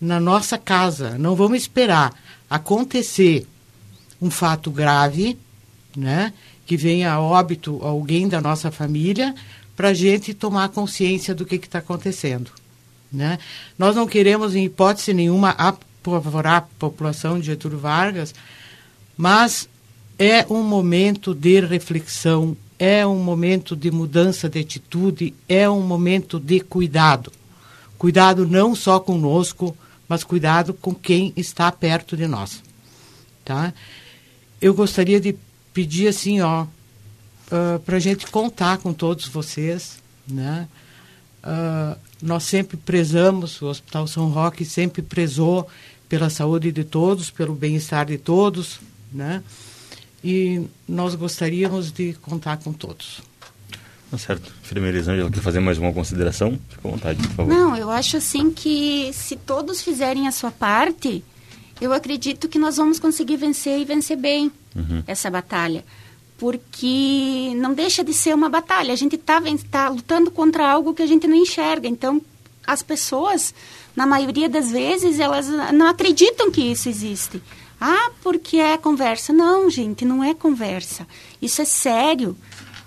na 0.00 0.20
nossa 0.20 0.56
casa. 0.56 1.18
Não 1.18 1.34
vamos 1.34 1.62
esperar 1.62 2.14
acontecer 2.48 3.44
um 4.22 4.30
fato 4.30 4.70
grave, 4.70 5.36
né, 5.96 6.32
que 6.64 6.76
venha 6.76 7.12
a 7.12 7.20
óbito 7.20 7.80
alguém 7.82 8.28
da 8.28 8.40
nossa 8.40 8.70
família, 8.70 9.34
para 9.76 9.88
a 9.88 9.94
gente 9.94 10.32
tomar 10.32 10.70
consciência 10.70 11.34
do 11.34 11.44
que 11.44 11.56
está 11.56 11.78
acontecendo. 11.78 12.50
Né? 13.12 13.38
Nós 13.78 13.94
não 13.94 14.06
queremos, 14.06 14.56
em 14.56 14.64
hipótese 14.64 15.12
nenhuma, 15.12 15.50
apavorar 15.50 16.56
a 16.56 16.60
população 16.78 17.38
de 17.38 17.46
Getúlio 17.46 17.78
Vargas, 17.78 18.34
mas 19.16 19.68
é 20.18 20.46
um 20.48 20.62
momento 20.62 21.34
de 21.34 21.60
reflexão, 21.60 22.56
é 22.78 23.06
um 23.06 23.22
momento 23.22 23.76
de 23.76 23.90
mudança 23.90 24.48
de 24.48 24.58
atitude, 24.58 25.34
é 25.48 25.68
um 25.68 25.82
momento 25.82 26.40
de 26.40 26.60
cuidado. 26.60 27.30
Cuidado 27.98 28.46
não 28.46 28.74
só 28.74 28.98
conosco, 28.98 29.76
mas 30.08 30.24
cuidado 30.24 30.74
com 30.74 30.94
quem 30.94 31.32
está 31.36 31.70
perto 31.72 32.16
de 32.16 32.26
nós, 32.26 32.62
tá? 33.44 33.72
Eu 34.60 34.74
gostaria 34.74 35.20
de 35.20 35.36
pedir 35.72 36.08
assim, 36.08 36.40
ó, 36.40 36.66
uh, 37.50 37.76
ah, 37.76 37.80
para 37.84 37.96
a 37.96 38.00
gente 38.00 38.26
contar 38.26 38.78
com 38.78 38.92
todos 38.92 39.26
vocês, 39.26 39.98
né? 40.26 40.68
Uh, 41.44 41.98
nós 42.20 42.42
sempre 42.44 42.76
prezamos, 42.76 43.60
o 43.62 43.66
Hospital 43.66 44.06
São 44.06 44.28
Roque 44.28 44.64
sempre 44.64 45.02
prezou 45.02 45.68
pela 46.08 46.30
saúde 46.30 46.72
de 46.72 46.84
todos, 46.84 47.30
pelo 47.30 47.54
bem-estar 47.54 48.06
de 48.06 48.18
todos, 48.18 48.80
né? 49.12 49.42
E 50.24 50.66
nós 50.88 51.14
gostaríamos 51.14 51.92
de 51.92 52.14
contar 52.14 52.56
com 52.56 52.72
todos. 52.72 53.20
Tá 54.10 54.18
certo. 54.18 54.52
Enfermeira 54.62 54.96
Elisângela, 54.96 55.30
quer 55.30 55.40
fazer 55.40 55.60
mais 55.60 55.78
uma 55.78 55.92
consideração? 55.92 56.58
Fica 56.68 56.88
à 56.88 56.90
vontade, 56.90 57.22
por 57.28 57.34
favor. 57.34 57.54
Não, 57.54 57.76
eu 57.76 57.90
acho 57.90 58.16
assim 58.16 58.50
que 58.50 59.10
se 59.12 59.36
todos 59.36 59.82
fizerem 59.82 60.28
a 60.28 60.32
sua 60.32 60.50
parte, 60.50 61.24
eu 61.80 61.92
acredito 61.92 62.48
que 62.48 62.58
nós 62.58 62.76
vamos 62.76 62.98
conseguir 62.98 63.36
vencer 63.36 63.78
e 63.80 63.84
vencer 63.84 64.16
bem 64.16 64.50
uhum. 64.74 65.02
essa 65.06 65.28
batalha. 65.28 65.84
Porque 66.38 67.52
não 67.56 67.72
deixa 67.72 68.04
de 68.04 68.12
ser 68.12 68.34
uma 68.34 68.48
batalha. 68.48 68.92
A 68.92 68.96
gente 68.96 69.16
está 69.16 69.40
tá 69.70 69.88
lutando 69.88 70.30
contra 70.30 70.70
algo 70.70 70.92
que 70.92 71.02
a 71.02 71.06
gente 71.06 71.26
não 71.26 71.36
enxerga. 71.36 71.88
Então, 71.88 72.20
as 72.66 72.82
pessoas, 72.82 73.54
na 73.94 74.06
maioria 74.06 74.48
das 74.48 74.70
vezes, 74.70 75.18
elas 75.18 75.48
não 75.72 75.86
acreditam 75.86 76.50
que 76.50 76.60
isso 76.60 76.88
existe. 76.88 77.42
Ah, 77.80 78.10
porque 78.22 78.58
é 78.58 78.76
conversa. 78.76 79.32
Não, 79.32 79.70
gente, 79.70 80.04
não 80.04 80.22
é 80.22 80.34
conversa. 80.34 81.06
Isso 81.40 81.62
é 81.62 81.64
sério. 81.64 82.36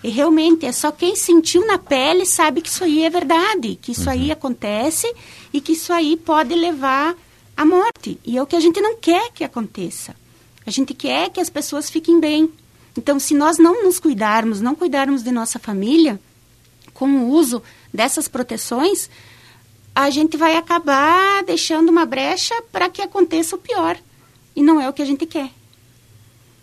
E 0.04 0.10
realmente 0.10 0.66
é 0.66 0.72
só 0.72 0.92
quem 0.92 1.16
sentiu 1.16 1.66
na 1.66 1.78
pele 1.78 2.26
sabe 2.26 2.62
que 2.62 2.70
isso 2.70 2.84
aí 2.84 3.04
é 3.04 3.10
verdade, 3.10 3.78
que 3.82 3.92
isso 3.92 4.06
uhum. 4.06 4.12
aí 4.12 4.32
acontece 4.32 5.14
e 5.52 5.60
que 5.60 5.74
isso 5.74 5.92
aí 5.92 6.16
pode 6.16 6.56
levar 6.56 7.16
à 7.56 7.66
morte. 7.66 8.18
E 8.26 8.38
é 8.38 8.42
o 8.42 8.48
que 8.48 8.56
a 8.56 8.60
gente 8.62 8.80
não 8.80 8.96
quer 8.96 9.32
que 9.34 9.44
aconteça. 9.44 10.16
A 10.66 10.72
gente 10.72 10.94
quer 10.94 11.30
que 11.30 11.42
as 11.42 11.50
pessoas 11.50 11.90
fiquem 11.90 12.20
bem. 12.20 12.50
Então, 13.00 13.18
se 13.18 13.34
nós 13.34 13.58
não 13.58 13.82
nos 13.82 13.98
cuidarmos, 13.98 14.60
não 14.60 14.76
cuidarmos 14.76 15.24
de 15.24 15.32
nossa 15.32 15.58
família, 15.58 16.20
com 16.94 17.08
o 17.08 17.30
uso 17.30 17.64
dessas 17.94 18.28
proteções, 18.28 19.10
a 19.96 20.10
gente 20.10 20.36
vai 20.36 20.58
acabar 20.58 21.42
deixando 21.46 21.88
uma 21.88 22.06
brecha 22.06 22.54
para 22.74 22.90
que 22.90 23.02
aconteça 23.02 23.56
o 23.56 23.60
pior. 23.60 23.98
E 24.54 24.62
não 24.62 24.82
é 24.82 24.90
o 24.90 24.92
que 24.92 25.02
a 25.02 25.06
gente 25.06 25.26
quer. 25.26 25.50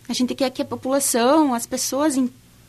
A 0.07 0.13
gente 0.13 0.35
quer 0.35 0.51
que 0.51 0.61
a 0.61 0.65
população, 0.65 1.55
as 1.55 1.65
pessoas 1.65 2.15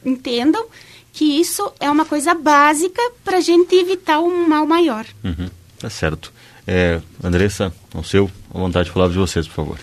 entendam 0.02 0.64
que 1.12 1.38
isso 1.38 1.70
é 1.78 1.90
uma 1.90 2.06
coisa 2.06 2.32
básica 2.32 3.02
para 3.22 3.36
a 3.36 3.42
gente 3.42 3.74
evitar 3.74 4.18
um 4.20 4.48
mal 4.48 4.66
maior. 4.66 5.04
Uhum, 5.22 5.50
tá 5.78 5.90
certo. 5.90 6.32
É, 6.66 7.02
Andressa, 7.22 7.70
ao 7.92 8.02
seu, 8.02 8.30
a 8.52 8.58
vontade 8.58 8.86
de 8.86 8.94
falar 8.94 9.08
de 9.08 9.18
vocês, 9.18 9.46
por 9.46 9.56
favor. 9.56 9.78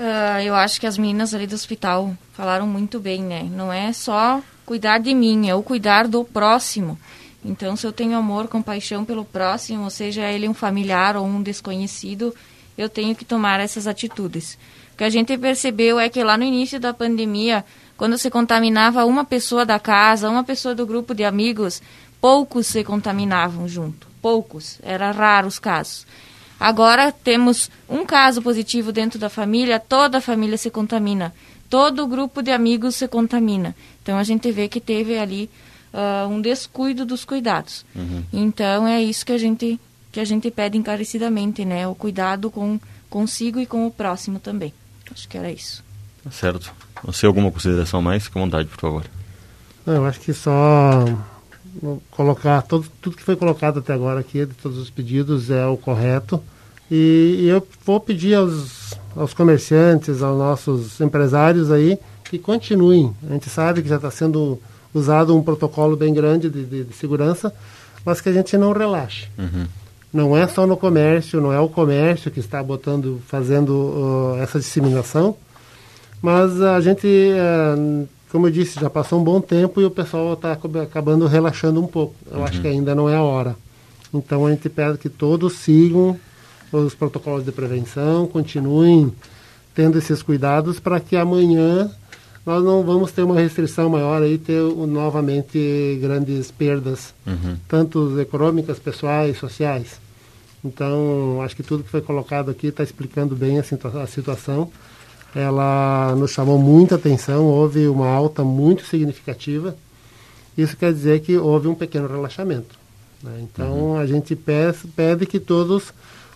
Uh, 0.00 0.40
eu 0.40 0.54
acho 0.54 0.80
que 0.80 0.86
as 0.86 0.96
meninas 0.96 1.34
ali 1.34 1.46
do 1.46 1.54
hospital 1.54 2.16
falaram 2.32 2.66
muito 2.66 2.98
bem, 2.98 3.22
né? 3.22 3.42
Não 3.42 3.70
é 3.70 3.92
só 3.92 4.42
cuidar 4.64 4.96
de 4.96 5.12
mim, 5.12 5.50
é 5.50 5.54
o 5.54 5.62
cuidar 5.62 6.08
do 6.08 6.24
próximo. 6.24 6.98
Então, 7.44 7.76
se 7.76 7.86
eu 7.86 7.92
tenho 7.92 8.16
amor, 8.16 8.48
compaixão 8.48 9.04
pelo 9.04 9.26
próximo, 9.26 9.84
ou 9.84 9.90
seja 9.90 10.22
ele 10.22 10.48
um 10.48 10.54
familiar 10.54 11.18
ou 11.18 11.26
um 11.26 11.42
desconhecido, 11.42 12.34
eu 12.78 12.88
tenho 12.88 13.14
que 13.14 13.26
tomar 13.26 13.60
essas 13.60 13.86
atitudes. 13.86 14.56
O 14.94 14.96
que 14.96 15.04
a 15.04 15.10
gente 15.10 15.36
percebeu 15.36 16.00
é 16.00 16.08
que 16.08 16.24
lá 16.24 16.38
no 16.38 16.44
início 16.44 16.80
da 16.80 16.94
pandemia, 16.94 17.62
quando 17.94 18.16
se 18.16 18.30
contaminava 18.30 19.04
uma 19.04 19.26
pessoa 19.26 19.66
da 19.66 19.78
casa, 19.78 20.30
uma 20.30 20.42
pessoa 20.44 20.74
do 20.74 20.86
grupo 20.86 21.14
de 21.14 21.24
amigos, 21.24 21.82
poucos 22.22 22.68
se 22.68 22.82
contaminavam 22.82 23.68
junto. 23.68 24.06
Poucos. 24.22 24.78
Era 24.82 25.10
raro 25.10 25.46
os 25.46 25.58
casos. 25.58 26.06
Agora 26.60 27.10
temos 27.10 27.70
um 27.88 28.04
caso 28.04 28.42
positivo 28.42 28.92
dentro 28.92 29.18
da 29.18 29.30
família, 29.30 29.80
toda 29.80 30.18
a 30.18 30.20
família 30.20 30.58
se 30.58 30.68
contamina. 30.68 31.34
Todo 31.70 32.04
o 32.04 32.06
grupo 32.06 32.42
de 32.42 32.50
amigos 32.50 32.96
se 32.96 33.08
contamina. 33.08 33.74
Então 34.02 34.18
a 34.18 34.22
gente 34.22 34.52
vê 34.52 34.68
que 34.68 34.78
teve 34.78 35.16
ali 35.16 35.48
uh, 35.94 36.28
um 36.28 36.38
descuido 36.38 37.06
dos 37.06 37.24
cuidados. 37.24 37.86
Uhum. 37.96 38.24
Então 38.30 38.86
é 38.86 39.00
isso 39.00 39.24
que 39.24 39.32
a 39.32 39.38
gente 39.38 39.80
que 40.12 40.18
a 40.18 40.24
gente 40.24 40.50
pede 40.50 40.76
encarecidamente, 40.76 41.64
né? 41.64 41.86
O 41.86 41.94
cuidado 41.94 42.50
com 42.50 42.78
consigo 43.08 43.58
e 43.60 43.64
com 43.66 43.86
o 43.86 43.90
próximo 43.90 44.38
também. 44.38 44.74
Acho 45.10 45.28
que 45.28 45.38
era 45.38 45.50
isso. 45.50 45.82
Tá 46.22 46.30
certo. 46.30 46.72
Você 47.04 47.24
alguma 47.24 47.50
consideração 47.50 48.02
mais? 48.02 48.24
Fique 48.24 48.36
à 48.36 48.42
vontade, 48.42 48.68
por 48.68 48.80
favor. 48.80 49.04
Eu 49.86 50.04
acho 50.04 50.20
que 50.20 50.34
só 50.34 51.04
colocar 52.10 52.62
todo, 52.62 52.86
tudo 53.00 53.16
que 53.16 53.22
foi 53.22 53.36
colocado 53.36 53.78
até 53.78 53.92
agora 53.92 54.20
aqui, 54.20 54.44
de 54.44 54.54
todos 54.54 54.78
os 54.78 54.90
pedidos, 54.90 55.50
é 55.50 55.66
o 55.66 55.76
correto. 55.76 56.42
E, 56.90 57.36
e 57.40 57.48
eu 57.48 57.66
vou 57.84 58.00
pedir 58.00 58.34
aos, 58.34 58.94
aos 59.16 59.32
comerciantes, 59.32 60.22
aos 60.22 60.38
nossos 60.38 61.00
empresários 61.00 61.70
aí, 61.70 61.98
que 62.24 62.38
continuem. 62.38 63.14
A 63.28 63.32
gente 63.32 63.48
sabe 63.48 63.82
que 63.82 63.88
já 63.88 63.96
está 63.96 64.10
sendo 64.10 64.60
usado 64.92 65.36
um 65.36 65.42
protocolo 65.42 65.96
bem 65.96 66.12
grande 66.12 66.50
de, 66.50 66.64
de, 66.64 66.84
de, 66.84 66.94
segurança, 66.94 67.52
mas 68.04 68.20
que 68.20 68.28
a 68.28 68.32
gente 68.32 68.56
não 68.56 68.72
relaxe. 68.72 69.28
Uhum. 69.38 69.66
Não 70.12 70.36
é 70.36 70.46
só 70.48 70.66
no 70.66 70.76
comércio, 70.76 71.40
não 71.40 71.52
é 71.52 71.60
o 71.60 71.68
comércio 71.68 72.30
que 72.30 72.40
está 72.40 72.62
botando, 72.62 73.20
fazendo 73.28 73.72
uh, 73.72 74.36
essa 74.42 74.58
disseminação, 74.58 75.36
mas 76.20 76.60
a 76.60 76.80
gente, 76.80 77.06
uh, 77.06 78.08
como 78.30 78.46
eu 78.46 78.50
disse, 78.50 78.80
já 78.80 78.88
passou 78.88 79.20
um 79.20 79.24
bom 79.24 79.40
tempo 79.40 79.80
e 79.80 79.84
o 79.84 79.90
pessoal 79.90 80.34
está 80.34 80.52
acabando 80.52 81.26
relaxando 81.26 81.82
um 81.82 81.86
pouco. 81.86 82.14
Eu 82.30 82.38
uhum. 82.38 82.44
acho 82.44 82.60
que 82.60 82.68
ainda 82.68 82.94
não 82.94 83.08
é 83.08 83.16
a 83.16 83.22
hora. 83.22 83.56
Então 84.12 84.46
a 84.46 84.50
gente 84.50 84.68
pede 84.68 84.98
que 84.98 85.08
todos 85.08 85.54
sigam 85.54 86.18
os 86.72 86.94
protocolos 86.94 87.44
de 87.44 87.52
prevenção, 87.52 88.26
continuem 88.26 89.12
tendo 89.74 89.98
esses 89.98 90.22
cuidados 90.22 90.78
para 90.78 91.00
que 91.00 91.16
amanhã 91.16 91.90
nós 92.44 92.64
não 92.64 92.82
vamos 92.82 93.12
ter 93.12 93.22
uma 93.22 93.34
restrição 93.34 93.90
maior 93.90 94.22
aí, 94.22 94.38
ter 94.38 94.60
novamente 94.62 95.98
grandes 96.00 96.50
perdas, 96.50 97.14
uhum. 97.26 97.56
tanto 97.68 98.18
econômicas, 98.20 98.78
pessoais, 98.78 99.38
sociais. 99.38 100.00
Então, 100.64 101.40
acho 101.42 101.56
que 101.56 101.62
tudo 101.62 101.84
que 101.84 101.90
foi 101.90 102.00
colocado 102.00 102.50
aqui 102.50 102.68
está 102.68 102.82
explicando 102.82 103.34
bem 103.34 103.58
a, 103.58 103.62
situa 103.62 104.02
a 104.02 104.06
situação. 104.06 104.70
Ela 105.34 106.14
nos 106.16 106.32
chamou 106.32 106.58
muita 106.58 106.96
atenção, 106.96 107.44
houve 107.44 107.86
uma 107.86 108.08
alta 108.08 108.42
muito 108.42 108.84
significativa. 108.84 109.76
Isso 110.58 110.76
quer 110.76 110.92
dizer 110.92 111.20
que 111.20 111.36
houve 111.36 111.68
um 111.68 111.74
pequeno 111.74 112.08
relaxamento. 112.08 112.78
Né? 113.22 113.42
Então, 113.42 113.72
uhum. 113.72 113.98
a 113.98 114.06
gente 114.06 114.34
pede, 114.34 114.78
pede 114.96 115.26
que 115.26 115.38
todos 115.38 115.92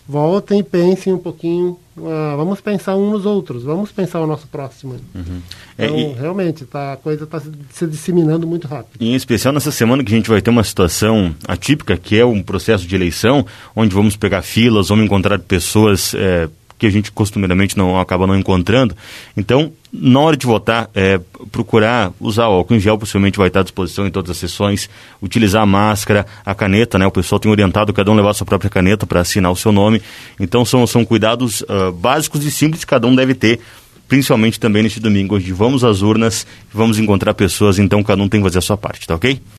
voltem 0.07 0.59
e 0.59 0.63
pensem 0.63 1.11
um 1.11 1.17
pouquinho. 1.17 1.77
Uh, 1.97 2.37
vamos 2.37 2.61
pensar 2.61 2.95
uns 2.95 3.11
nos 3.11 3.25
outros, 3.25 3.63
vamos 3.63 3.91
pensar 3.91 4.21
o 4.21 4.27
nosso 4.27 4.47
próximo. 4.47 4.95
Uhum. 5.13 5.41
É, 5.77 5.85
então, 5.85 5.97
é, 5.97 6.01
e, 6.01 6.13
realmente, 6.13 6.65
tá, 6.65 6.93
a 6.93 6.97
coisa 6.97 7.23
está 7.23 7.39
se, 7.39 7.51
se, 7.71 7.87
disseminando 7.87 8.45
muito 8.45 8.67
rápido. 8.67 9.01
Em 9.01 9.15
especial 9.15 9.53
nessa 9.53 9.71
semana 9.71 10.03
que 10.03 10.13
a 10.13 10.15
gente 10.15 10.29
vai 10.29 10.41
ter 10.41 10.49
uma 10.49 10.63
situação 10.63 11.35
atípica, 11.47 11.97
que 11.97 12.17
é 12.17 12.25
um 12.25 12.43
processo 12.43 12.85
de 12.85 12.95
eleição, 12.95 13.45
onde 13.75 13.95
vamos 13.95 14.15
pegar 14.15 14.41
filas, 14.41 14.89
vamos 14.89 15.05
encontrar 15.05 15.39
pessoas. 15.39 16.13
É, 16.13 16.49
que 16.77 16.85
a 16.85 16.89
gente 16.89 17.11
costumeiramente 17.11 17.77
não 17.77 17.99
acaba 17.99 18.27
não 18.27 18.37
encontrando. 18.37 18.95
Então, 19.35 19.71
na 19.93 20.19
hora 20.19 20.35
de 20.35 20.45
votar, 20.45 20.89
é, 20.93 21.19
procurar 21.51 22.11
usar 22.19 22.47
o 22.47 22.53
álcool 22.53 22.75
em 22.75 22.79
gel, 22.79 22.97
possivelmente 22.97 23.37
vai 23.37 23.47
estar 23.47 23.61
à 23.61 23.63
disposição 23.63 24.05
em 24.05 24.11
todas 24.11 24.31
as 24.31 24.37
sessões, 24.37 24.89
utilizar 25.21 25.63
a 25.63 25.65
máscara, 25.65 26.25
a 26.45 26.53
caneta, 26.53 26.99
né? 26.99 27.05
O 27.07 27.11
pessoal 27.11 27.39
tem 27.39 27.49
orientado 27.49 27.93
cada 27.93 28.11
um 28.11 28.15
levar 28.15 28.31
a 28.31 28.33
sua 28.33 28.45
própria 28.45 28.69
caneta 28.69 29.05
para 29.05 29.21
assinar 29.21 29.51
o 29.51 29.55
seu 29.55 29.71
nome. 29.71 30.01
Então, 30.39 30.65
são, 30.65 30.85
são 30.85 31.05
cuidados 31.05 31.61
uh, 31.61 31.91
básicos 31.93 32.43
e 32.45 32.51
simples 32.51 32.83
que 32.83 32.89
cada 32.89 33.07
um 33.07 33.15
deve 33.15 33.33
ter 33.33 33.59
principalmente 34.07 34.59
também 34.59 34.83
neste 34.83 34.99
domingo, 34.99 35.35
onde 35.35 35.51
vamos 35.51 35.83
às 35.83 36.01
urnas, 36.01 36.45
vamos 36.71 36.99
encontrar 36.99 37.33
pessoas, 37.33 37.79
então 37.79 38.03
cada 38.03 38.21
um 38.21 38.29
tem 38.29 38.39
que 38.39 38.45
fazer 38.45 38.59
a 38.59 38.61
sua 38.61 38.77
parte, 38.77 39.07
tá 39.07 39.15
ok? 39.15 39.41